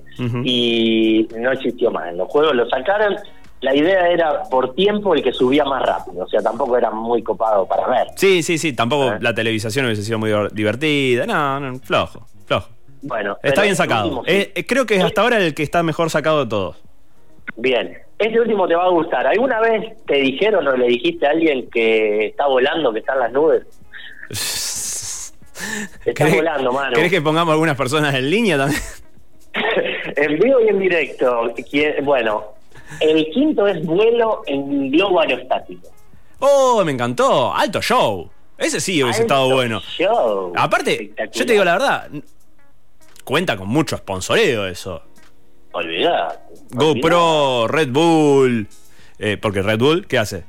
y 0.45 1.29
no 1.37 1.53
existió 1.53 1.91
más. 1.91 2.09
En 2.09 2.17
los 2.17 2.29
juegos 2.29 2.55
lo 2.55 2.67
sacaron 2.71 3.17
la 3.65 3.75
idea 3.75 4.09
era 4.09 4.43
por 4.43 4.75
tiempo 4.75 5.15
el 5.15 5.23
que 5.23 5.33
subía 5.33 5.65
más 5.65 5.83
rápido, 5.83 6.25
o 6.25 6.29
sea, 6.29 6.43
tampoco 6.43 6.77
era 6.77 6.91
muy 6.91 7.23
copado 7.23 7.67
para 7.67 7.89
ver. 7.89 8.09
Sí, 8.15 8.43
sí, 8.43 8.59
sí, 8.59 8.75
tampoco 8.75 9.09
ah. 9.09 9.19
la 9.21 9.35
televisación 9.35 9.87
hubiese 9.87 10.03
sido 10.03 10.19
muy 10.19 10.31
divertida, 10.53 11.25
no, 11.25 11.59
no 11.59 11.79
flojo, 11.79 12.27
flojo. 12.47 12.69
Bueno, 13.01 13.39
está 13.43 13.63
bien 13.63 13.75
sacado. 13.75 14.23
Eh, 14.27 14.53
eh, 14.55 14.67
creo 14.67 14.85
que 14.85 14.97
es 14.97 15.05
hasta 15.05 15.23
ahora 15.23 15.39
el 15.39 15.55
que 15.55 15.63
está 15.63 15.83
mejor 15.83 16.11
sacado 16.11 16.45
de 16.45 16.51
todos. 16.51 16.83
Bien, 17.57 17.97
este 18.19 18.39
último 18.39 18.69
te 18.69 18.75
va 18.75 18.85
a 18.85 18.91
gustar. 18.91 19.27
¿Alguna 19.27 19.61
vez 19.61 19.97
te 20.07 20.17
dijeron 20.17 20.69
o 20.69 20.77
le 20.77 20.87
dijiste 20.87 21.27
a 21.27 21.31
alguien 21.31 21.69
que 21.71 22.27
está 22.27 22.47
volando, 22.47 22.93
que 22.93 22.99
está 22.99 23.15
en 23.15 23.19
las 23.19 23.33
nubes? 23.33 23.63
está 26.05 26.29
volando, 26.29 26.71
mano. 26.71 26.95
¿Querés 26.95 27.11
que 27.11 27.23
pongamos 27.23 27.53
algunas 27.53 27.79
personas 27.79 28.15
en 28.15 28.31
línea 28.31 28.59
también? 28.59 28.81
en 30.17 30.39
vivo 30.39 30.61
y 30.61 30.69
en 30.69 30.79
directo. 30.79 31.55
Bueno, 32.03 32.54
el 33.01 33.27
quinto 33.33 33.67
es 33.67 33.85
vuelo 33.85 34.43
en 34.47 34.91
globo 34.91 35.21
aerostático. 35.21 35.89
Oh, 36.39 36.83
me 36.85 36.93
encantó. 36.93 37.55
Alto 37.55 37.81
show. 37.81 38.31
Ese 38.59 38.81
sí 38.81 39.03
hubiese 39.03 39.23
estado 39.23 39.51
bueno. 39.51 39.81
Show. 39.81 40.53
Aparte, 40.57 41.13
yo 41.33 41.47
te 41.47 41.53
digo 41.53 41.65
la 41.65 41.73
verdad, 41.73 42.09
cuenta 43.25 43.57
con 43.57 43.69
mucho 43.69 43.97
sponsoreo 43.97 44.67
eso. 44.67 45.03
Olvidate. 45.73 46.39
GoPro, 46.71 47.67
Red 47.67 47.89
Bull. 47.91 48.69
Eh, 49.19 49.39
porque 49.41 49.63
Red 49.63 49.79
Bull, 49.79 50.07
¿qué 50.07 50.19
hace? 50.19 50.45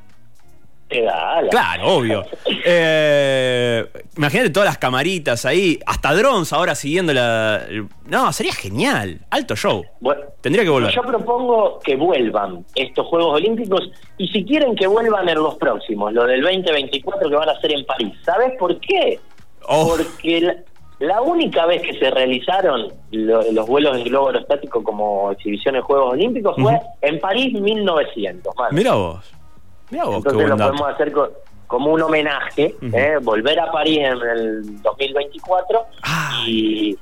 Claro, 0.87 1.95
obvio. 1.95 2.25
Eh, 2.45 3.85
imagínate 4.17 4.49
todas 4.51 4.67
las 4.67 4.77
camaritas 4.77 5.45
ahí, 5.45 5.79
hasta 5.85 6.13
drones 6.13 6.53
ahora 6.53 6.75
siguiendo 6.75 7.13
la. 7.13 7.63
No, 8.07 8.31
sería 8.31 8.53
genial. 8.53 9.19
Alto 9.29 9.55
show. 9.55 9.83
Tendría 10.41 10.63
que 10.63 10.69
volver. 10.69 10.93
Yo 10.93 11.01
propongo 11.01 11.79
que 11.79 11.95
vuelvan 11.95 12.65
estos 12.75 13.07
Juegos 13.07 13.35
Olímpicos 13.35 13.89
y 14.17 14.27
si 14.27 14.45
quieren 14.45 14.75
que 14.75 14.87
vuelvan 14.87 15.27
en 15.27 15.35
los 15.35 15.55
próximos, 15.55 16.13
lo 16.13 16.25
del 16.25 16.41
2024 16.41 17.29
que 17.29 17.35
van 17.35 17.49
a 17.49 17.59
ser 17.59 17.71
en 17.73 17.85
París. 17.85 18.13
¿Sabes 18.23 18.53
por 18.59 18.79
qué? 18.79 19.19
Oh. 19.67 19.87
Porque 19.89 20.55
la, 20.99 21.21
única 21.21 21.65
vez 21.65 21.81
que 21.81 21.97
se 21.97 22.11
realizaron 22.11 22.93
los 23.11 23.67
vuelos 23.67 23.97
en 23.97 24.03
globo 24.03 24.27
aerostático 24.27 24.83
como 24.83 25.31
exhibición 25.31 25.73
de 25.75 25.81
Juegos 25.81 26.13
Olímpicos 26.13 26.55
fue 26.61 26.79
en 27.01 27.19
París 27.19 27.59
1900. 27.59 28.53
Mira 28.71 28.93
vos. 28.93 29.34
Mirá 29.91 30.05
vos, 30.05 30.17
Entonces 30.17 30.49
lo 30.49 30.57
podemos 30.57 30.87
hacer 30.89 31.11
co- 31.11 31.31
como 31.67 31.91
un 31.91 32.01
homenaje. 32.01 32.75
¿eh? 32.93 33.17
volver 33.21 33.59
a 33.59 33.71
París 33.71 33.99
en 33.99 34.17
el 34.37 34.81
2024 34.81 35.85
Ah. 36.03 36.43
y 36.47 36.97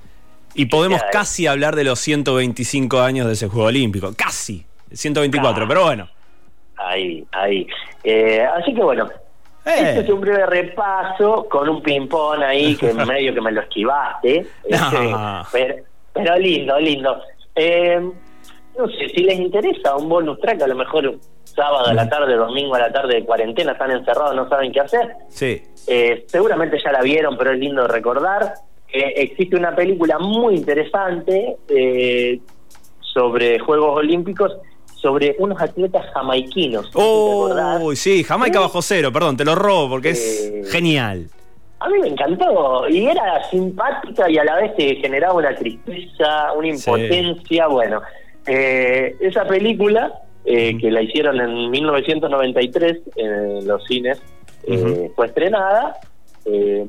Y 0.55 0.65
podemos 0.67 1.01
eh. 1.01 1.05
casi 1.11 1.47
hablar 1.47 1.75
de 1.75 1.83
los 1.83 1.99
125 1.99 3.01
años 3.01 3.27
de 3.27 3.33
ese 3.33 3.47
Juego 3.47 3.67
Olímpico. 3.67 4.11
Casi. 4.15 4.65
124, 4.91 5.63
Ah. 5.63 5.67
pero 5.67 5.83
bueno. 5.83 6.09
ahí, 6.77 7.25
ahí. 7.31 7.65
Eh, 8.03 8.43
así 8.57 8.73
que 8.73 8.81
bueno, 8.83 9.09
este 9.65 10.01
es 10.01 10.09
un 10.09 10.19
breve 10.21 10.45
repaso 10.45 11.47
con 11.49 11.69
un 11.69 11.81
ping-pong 11.81 12.43
ahí 12.43 12.75
que 12.75 12.93
medio 12.93 13.33
que 13.33 13.41
me 13.41 13.51
lo 13.51 13.61
esquivaste. 13.61 14.45
No. 14.69 14.77
Este, 14.77 15.47
pero, 15.51 15.75
pero 16.13 16.37
lindo, 16.37 16.79
lindo. 16.79 17.21
No 18.77 18.87
sé, 18.87 19.09
si 19.09 19.21
les 19.23 19.39
interesa 19.39 19.95
un 19.95 20.09
bonus 20.09 20.39
track, 20.41 20.61
a 20.63 20.67
lo 20.67 20.75
mejor 20.75 21.15
sábado 21.55 21.87
a 21.87 21.93
la 21.93 22.09
tarde, 22.09 22.35
domingo 22.35 22.75
a 22.75 22.79
la 22.79 22.91
tarde 22.91 23.15
de 23.15 23.25
cuarentena, 23.25 23.73
están 23.73 23.91
encerrados, 23.91 24.35
no 24.35 24.47
saben 24.49 24.71
qué 24.71 24.79
hacer. 24.79 25.13
Sí. 25.29 25.61
Eh, 25.87 26.23
seguramente 26.27 26.77
ya 26.83 26.91
la 26.91 27.01
vieron, 27.01 27.37
pero 27.37 27.51
es 27.51 27.59
lindo 27.59 27.87
recordar 27.87 28.53
que 28.87 28.99
existe 29.17 29.55
una 29.55 29.75
película 29.75 30.17
muy 30.19 30.55
interesante 30.55 31.57
eh, 31.69 32.39
sobre 33.01 33.59
Juegos 33.59 33.97
Olímpicos, 33.97 34.51
sobre 34.95 35.35
unos 35.39 35.61
atletas 35.61 36.05
jamaiquinos. 36.13 36.89
Oh, 36.93 37.91
sí, 37.95 38.23
Jamaica 38.23 38.59
bajo 38.59 38.81
cero, 38.81 39.11
perdón, 39.11 39.35
te 39.37 39.43
lo 39.45 39.55
robo 39.55 39.89
porque 39.89 40.09
Eh. 40.11 40.59
es 40.61 40.71
genial. 40.71 41.27
A 41.79 41.89
mí 41.89 41.99
me 41.99 42.07
encantó 42.07 42.87
y 42.87 43.05
era 43.07 43.43
simpática 43.49 44.29
y 44.29 44.37
a 44.37 44.45
la 44.45 44.55
vez 44.55 44.73
te 44.77 44.95
generaba 44.95 45.33
una 45.33 45.53
tristeza, 45.53 46.53
una 46.55 46.67
impotencia. 46.69 47.67
Bueno, 47.67 48.01
eh, 48.47 49.15
esa 49.19 49.43
película 49.45 50.13
eh, 50.45 50.77
que 50.77 50.91
la 50.91 51.01
hicieron 51.01 51.39
en 51.39 51.69
1993 51.71 52.97
en 53.15 53.67
los 53.67 53.83
cines 53.85 54.21
eh, 54.67 55.11
fue 55.15 55.27
estrenada. 55.27 55.97
eh, 56.45 56.85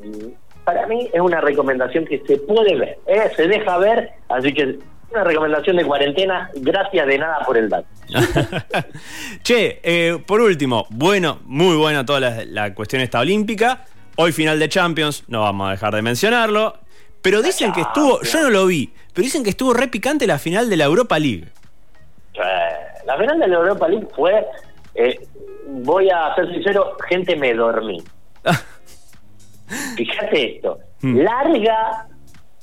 para 0.65 0.87
mí 0.87 1.11
es 1.13 1.21
una 1.21 1.43
recomendación 1.43 2.07
que 2.07 2.23
se 2.27 2.39
puede 2.39 2.75
ver, 2.75 2.99
se 3.37 3.47
deja 3.47 3.77
ver, 3.77 4.13
así 4.31 4.55
que 4.55 4.79
una 5.11 5.23
recomendación 5.23 5.77
de 5.77 5.85
cuarentena. 5.85 6.51
Gracias 6.55 7.07
de 7.07 7.19
nada 7.19 7.41
por 7.45 7.59
el 7.59 7.69
dato. 7.69 7.87
che, 9.43 10.23
por 10.27 10.41
último, 10.41 10.87
bueno, 10.89 11.41
muy 11.45 11.77
buena 11.77 12.07
toda 12.07 12.21
la, 12.21 12.45
la 12.47 12.75
cuestión 12.75 13.03
esta 13.03 13.21
olímpica. 13.21 13.85
Hoy 14.17 14.33
final 14.33 14.59
de 14.59 14.69
Champions, 14.71 15.25
no 15.29 15.43
vamos 15.43 15.69
a 15.69 15.73
dejar 15.73 15.95
de 15.95 16.01
mencionarlo. 16.01 16.79
Pero 17.25 17.41
dicen 17.41 17.73
que 17.73 17.81
estuvo, 17.81 18.21
yo 18.23 18.43
no 18.43 18.51
lo 18.51 18.67
vi, 18.67 18.93
pero 19.15 19.25
dicen 19.25 19.43
que 19.43 19.49
estuvo 19.51 19.73
re 19.73 19.89
picante 19.89 20.27
la 20.27 20.39
final 20.39 20.69
de 20.69 20.77
la 20.77 20.85
Europa 20.85 21.19
League. 21.19 21.49
Eh, 22.35 22.41
la 23.07 23.17
final 23.19 23.39
de 23.41 23.49
la 23.49 23.57
Europa 23.57 23.89
League 23.89 24.09
fue, 24.15 24.45
eh, 24.95 25.19
voy 25.69 26.09
a 26.11 26.35
ser 26.35 26.51
sincero, 26.53 26.97
gente 27.09 27.37
me 27.37 27.55
dormí. 27.55 28.03
Fíjate 29.97 30.57
esto, 30.57 30.79
Hmm. 31.03 31.19
larga 31.19 32.07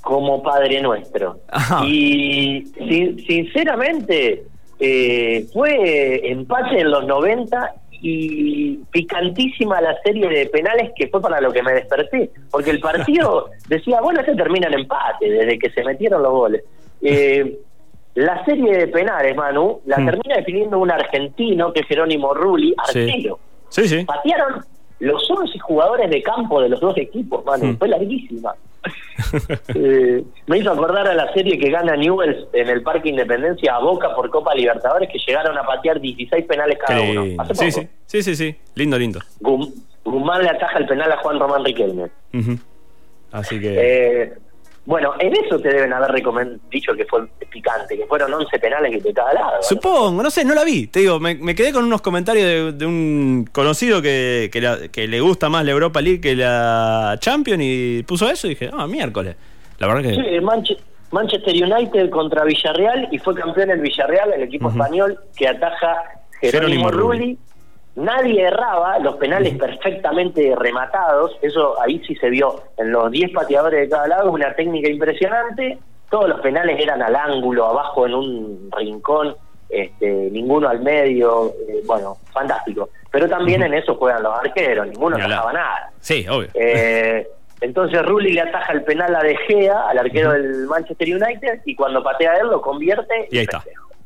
como 0.02 0.42
Padre 0.42 0.82
Nuestro. 0.82 1.40
Ajá. 1.50 1.84
Y 1.86 2.66
sin- 2.76 3.20
sinceramente 3.26 4.44
eh, 4.80 5.46
fue 5.54 6.28
empate 6.32 6.80
en 6.80 6.90
los 6.90 7.06
90 7.06 7.76
y 7.92 8.78
picantísima 8.90 9.80
la 9.80 9.96
serie 10.04 10.28
de 10.28 10.48
penales 10.48 10.92
que 10.96 11.08
fue 11.08 11.22
para 11.22 11.40
lo 11.40 11.52
que 11.54 11.62
me 11.62 11.74
desperté. 11.74 12.32
Porque 12.50 12.72
el 12.72 12.80
partido 12.80 13.52
decía, 13.68 14.02
bueno, 14.02 14.22
este 14.22 14.36
termina 14.36 14.68
en 14.70 14.74
empate 14.80 15.30
desde 15.30 15.60
que 15.60 15.70
se 15.70 15.84
metieron 15.84 16.24
los 16.24 16.32
goles. 16.32 16.64
Eh, 17.04 17.60
la 18.16 18.44
serie 18.46 18.78
de 18.78 18.88
penales, 18.88 19.36
Manu, 19.36 19.82
la 19.86 19.98
Hmm. 19.98 20.06
termina 20.06 20.36
definiendo 20.38 20.80
un 20.80 20.92
argentino 20.92 21.72
que 21.74 21.82
es 21.82 21.88
Jerónimo 21.88 22.34
Rulli, 22.34 22.74
arquero. 22.78 23.40
Sí, 23.70 23.88
sí. 23.88 24.04
Patearon 24.06 24.64
los 25.00 25.30
11 25.32 25.58
jugadores 25.60 26.10
de 26.10 26.22
campo 26.22 26.62
de 26.62 26.70
los 26.70 26.80
dos 26.82 26.98
equipos, 26.98 27.44
Manu. 27.46 27.66
Hmm. 27.68 27.78
Fue 27.78 27.88
larguísima. 27.88 28.54
Eh, 29.76 30.24
me 30.48 30.58
hizo 30.58 30.72
acordar 30.72 31.08
a 31.08 31.14
la 31.14 31.32
serie 31.34 31.58
que 31.58 31.70
gana 31.70 31.96
Newell's 31.96 32.48
en 32.54 32.68
el 32.68 32.82
Parque 32.82 33.10
Independencia 33.10 33.76
a 33.76 33.80
Boca 33.80 34.14
por 34.16 34.30
Copa 34.30 34.54
Libertadores, 34.56 35.10
que 35.10 35.20
llegaron 35.20 35.58
a 35.58 35.64
patear 35.64 36.02
16 36.02 36.46
penales 36.46 36.78
cada 36.86 37.00
uno. 37.02 37.24
Hace 37.38 37.56
Sí, 37.56 37.72
poco. 37.82 37.88
sí, 38.08 38.22
sí, 38.22 38.24
sí, 38.24 38.36
sí. 38.36 38.56
Lindo, 38.76 38.98
lindo. 38.98 39.20
Gum- 39.40 39.72
Guzmán 40.04 40.42
le 40.44 40.50
ataja 40.50 40.80
el 40.80 40.88
penal 40.88 41.12
a 41.12 41.18
Juan 41.18 41.40
Román 41.40 41.64
Riquelme. 41.64 42.08
Así 43.32 43.60
que. 43.60 43.76
Eh, 44.24 44.34
bueno, 44.86 45.14
en 45.20 45.34
eso 45.36 45.60
te 45.60 45.70
deben 45.70 45.94
haber 45.94 46.12
dicho 46.70 46.94
que 46.94 47.06
fue 47.06 47.28
picante, 47.52 47.96
que 47.98 48.06
fueron 48.08 48.34
11 48.34 48.60
penales 48.60 49.04
de 49.04 49.14
cada 49.14 49.34
lado. 49.34 49.52
¿no? 49.58 49.64
Supongo, 49.64 50.24
no 50.24 50.30
sé, 50.32 50.44
no 50.44 50.54
la 50.56 50.64
vi. 50.64 50.88
Te 50.88 51.02
digo, 51.02 51.20
me, 51.20 51.36
me 51.36 51.54
quedé 51.54 51.72
con 51.72 51.84
unos 51.86 52.02
comentarios 52.02 52.46
de, 52.46 52.72
de 52.74 52.86
un 52.86 53.48
conocido 53.52 54.02
que, 54.02 54.50
que, 54.52 54.60
la- 54.62 54.88
que 54.88 55.08
le 55.08 55.20
gusta 55.22 55.50
más 55.50 55.64
la 55.66 55.72
Europa 55.72 56.02
League 56.02 56.20
que 56.22 56.36
la 56.36 57.16
Champions 57.20 57.62
y 57.64 58.04
puso 58.04 58.30
eso 58.30 58.48
y 58.48 58.52
dije, 58.52 58.70
ah, 58.74 58.88
miércoles. 58.88 59.36
La 59.78 59.88
verdad 59.88 60.02
que. 60.10 60.16
Sí, 60.16 60.40
Manche- 60.42 60.78
Manchester 61.12 61.54
United 61.54 62.10
contra 62.10 62.44
Villarreal 62.46 63.10
y 63.12 63.18
fue 63.20 63.36
campeón 63.36 63.70
el 63.70 63.82
Villarreal, 63.82 64.34
el 64.34 64.44
equipo 64.44 64.70
español 64.70 65.20
que 65.36 65.48
ataja 65.48 65.98
Jerónimo 66.40 66.88
Jerónimo 66.90 66.92
Rulli. 66.92 67.20
Rulli. 67.26 67.38
Nadie 67.96 68.44
erraba, 68.44 69.00
los 69.00 69.16
penales 69.16 69.56
perfectamente 69.56 70.56
rematados, 70.56 71.38
eso 71.42 71.80
ahí 71.82 72.02
sí 72.08 72.16
se 72.16 72.30
vio 72.30 72.64
en 72.78 72.92
los 72.92 73.12
10 73.12 73.32
pateadores 73.32 73.82
de 73.82 73.90
cada 73.90 74.08
lado, 74.08 74.32
una 74.32 74.54
técnica 74.54 74.90
impresionante, 74.90 75.78
todos 76.10 76.30
los 76.30 76.40
penales 76.40 76.80
eran 76.80 77.02
al 77.02 77.16
ángulo, 77.16 77.68
abajo 77.68 78.06
en 78.06 78.14
un 78.14 78.70
rincón, 78.78 79.36
este, 79.70 80.30
ninguno 80.32 80.70
al 80.70 80.82
medio, 80.82 81.54
eh, 81.68 81.82
bueno, 81.86 82.18
fantástico. 82.32 82.90
Pero 83.12 83.28
también 83.28 83.62
en 83.64 83.74
eso 83.74 83.96
juegan 83.96 84.24
los 84.24 84.38
arqueros, 84.38 84.88
ninguno 84.88 85.18
atajaba 85.18 85.52
nada. 85.52 85.92
Sí, 86.00 86.26
obvio. 86.30 86.48
Eh, 86.54 87.28
entonces 87.62 88.02
Rulli 88.06 88.34
le 88.34 88.42
ataja 88.42 88.74
el 88.74 88.84
penal 88.84 89.16
a 89.16 89.22
De 89.22 89.36
Gea, 89.48 89.90
al 89.90 89.98
arquero 89.98 90.32
del 90.32 90.66
Manchester 90.66 91.08
United, 91.08 91.62
y 91.66 91.76
cuando 91.76 92.02
patea 92.02 92.32
a 92.32 92.38
él 92.40 92.48
lo 92.48 92.62
convierte 92.62 93.28
y 93.30 93.38
ahí 93.38 93.44
está. 93.44 93.64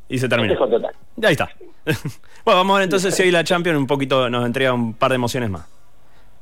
Y 0.09 0.17
se 0.19 0.29
terminó. 0.29 0.49
Festejo 0.53 0.69
total. 0.69 0.93
Y 1.21 1.25
ahí 1.25 1.31
está. 1.33 1.49
bueno, 2.45 2.59
vamos 2.59 2.75
a 2.75 2.79
ver 2.79 2.83
entonces 2.85 3.13
si 3.15 3.23
hoy 3.23 3.31
la 3.31 3.43
Champions 3.43 3.77
un 3.77 3.87
poquito 3.87 4.29
nos 4.29 4.45
entrega 4.45 4.73
un 4.73 4.93
par 4.93 5.09
de 5.09 5.15
emociones 5.15 5.49
más. 5.49 5.67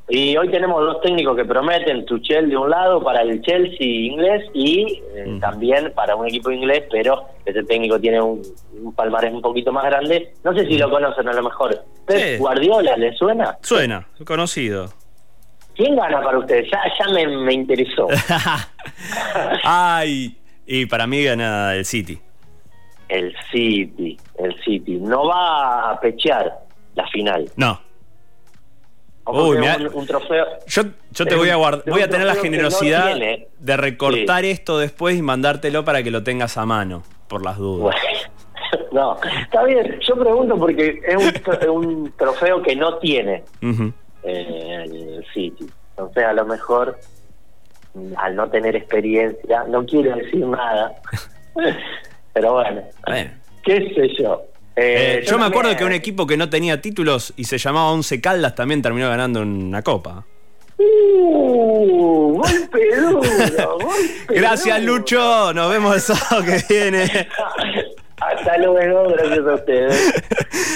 Y 0.10 0.36
hoy 0.36 0.52
tenemos 0.52 0.82
dos 0.82 1.00
técnicos 1.02 1.34
que 1.38 1.46
prometen, 1.46 2.06
Tuchel 2.06 2.50
de 2.50 2.58
un 2.58 2.70
lado 2.70 3.02
para 3.02 3.22
el 3.22 3.42
Chelsea 3.42 3.88
inglés 3.88 4.44
y 4.54 5.02
eh, 5.16 5.24
Mm. 5.28 5.40
también 5.40 5.94
para 5.96 6.18
un 6.18 6.28
equipo 6.28 6.52
inglés, 6.52 6.84
pero 6.92 7.24
ese 7.46 7.64
técnico 7.64 7.98
tiene 8.00 8.20
un, 8.22 8.42
un 8.82 8.94
palmarés 8.94 9.32
un 9.34 9.42
poquito 9.42 9.72
más 9.72 9.86
grande. 9.86 10.34
No 10.44 10.54
sé 10.54 10.68
si 10.68 10.78
lo 10.78 10.90
conocen 10.90 11.26
a 11.30 11.34
lo 11.34 11.44
mejor. 11.44 11.82
Pep. 12.06 12.38
Guardiola, 12.38 12.98
¿le 12.98 13.14
suena? 13.16 13.58
Suena, 13.62 14.06
conocido. 14.26 14.92
¿Quién 15.74 15.96
gana 15.96 16.22
para 16.22 16.38
ustedes? 16.38 16.70
Ya, 16.70 16.82
ya 17.00 17.14
me, 17.14 17.26
me 17.38 17.54
interesó. 17.54 18.08
Ay, 19.64 20.38
y 20.66 20.86
para 20.86 21.08
mí 21.08 21.24
gana 21.24 21.76
el 21.76 21.86
City. 21.86 22.20
El 23.14 23.36
City, 23.52 24.18
el 24.40 24.56
City. 24.64 24.98
No 25.00 25.28
va 25.28 25.92
a 25.92 26.00
pechear 26.00 26.60
la 26.96 27.08
final. 27.08 27.50
No. 27.56 27.80
Uy, 29.26 29.58
mirá. 29.58 29.78
un, 29.78 29.90
un 29.94 30.06
trofeo. 30.08 30.46
Yo, 30.68 30.84
yo 31.12 31.26
te 31.26 31.36
voy 31.36 31.50
a 31.50 31.56
guardar, 31.56 31.84
voy 31.90 32.02
a 32.02 32.10
tener 32.10 32.28
la 32.28 32.34
no 32.34 32.42
generosidad 32.42 33.16
de 33.60 33.78
recortar 33.78 34.44
esto 34.46 34.78
después 34.80 35.16
y 35.18 35.22
mandártelo 35.22 35.86
para 35.86 36.04
que 36.04 36.12
lo 36.12 36.24
tengas 36.24 36.58
a 36.58 36.66
mano, 36.66 37.04
por 37.30 37.44
las 37.44 37.58
dudas. 37.58 37.96
Bueno, 37.96 38.88
no, 38.92 39.18
está 39.42 39.64
bien. 39.64 40.00
Yo 40.02 40.16
pregunto 40.16 40.58
porque 40.58 41.02
es 41.08 41.16
un, 41.16 41.32
tro- 41.42 41.72
un 41.74 42.14
trofeo 42.18 42.62
que 42.62 42.76
no 42.76 42.98
tiene 42.98 43.44
eh, 44.24 44.84
el 44.84 45.26
City. 45.34 45.68
Entonces, 45.92 46.24
a 46.26 46.34
lo 46.34 46.46
mejor, 46.46 47.00
mm, 47.94 48.14
al 48.18 48.36
no 48.36 48.50
tener 48.50 48.76
experiencia, 48.76 49.64
no 49.70 49.86
quiero 49.86 50.16
decir 50.18 50.46
nada. 50.48 50.96
Pero 52.34 52.54
bueno, 52.54 52.82
Bueno. 53.08 53.32
qué 53.64 53.94
sé 53.96 54.22
yo. 54.22 54.44
Eh, 54.76 55.22
Eh, 55.22 55.26
yo 55.28 55.38
me 55.38 55.46
acuerdo 55.46 55.76
que 55.78 55.86
un 55.86 55.92
equipo 55.94 56.26
que 56.26 56.36
no 56.36 56.50
tenía 56.50 56.82
títulos 56.82 57.34
y 57.38 57.44
se 57.46 57.58
llamaba 57.60 57.92
Once 57.92 58.20
Caldas 58.20 58.56
también 58.56 58.82
terminó 58.82 59.08
ganando 59.10 59.42
una 59.42 59.82
copa. 59.84 60.26
Uh, 60.78 62.34
golpe 62.42 62.96
duro, 62.98 63.22
golpe 63.80 64.34
Gracias, 64.36 64.82
duro. 64.82 64.98
Lucho. 64.98 65.54
Nos 65.54 65.72
vemos 65.72 65.96
el 65.96 66.02
sábado 66.02 66.44
que 66.44 66.64
viene. 66.68 67.04
Hasta 68.20 68.58
luego, 68.58 69.10
gracias 69.10 69.46
a 69.46 69.54
ustedes. 69.56 70.14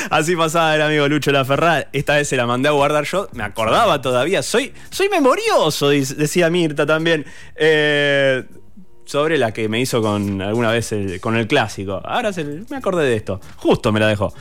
Así 0.10 0.36
pasaba 0.36 0.76
el 0.76 0.82
amigo 0.82 1.08
Lucho 1.08 1.32
Laferrá. 1.32 1.88
Esta 1.94 2.16
vez 2.18 2.28
se 2.28 2.36
la 2.36 2.46
mandé 2.46 2.68
a 2.68 2.74
guardar 2.74 3.06
yo. 3.06 3.30
Me 3.32 3.44
acordaba 3.44 4.02
todavía. 4.02 4.44
Soy, 4.44 4.74
soy 4.90 5.08
memorioso, 5.08 5.90
decía 5.90 6.50
Mirta 6.50 6.86
también. 6.86 7.26
Eh, 7.56 8.44
sobre 9.08 9.38
la 9.38 9.54
que 9.54 9.68
me 9.70 9.80
hizo 9.80 10.02
con 10.02 10.42
alguna 10.42 10.70
vez 10.72 10.92
el- 10.92 11.20
con 11.22 11.36
el 11.36 11.48
clásico. 11.48 12.02
Ahora 12.06 12.32
se- 12.34 12.44
me 12.70 12.78
acordé 12.78 13.06
de 13.06 13.16
esto. 13.16 13.40
Justo 13.56 13.92
me 13.92 14.00
la 14.00 14.08
dejó. 14.08 14.34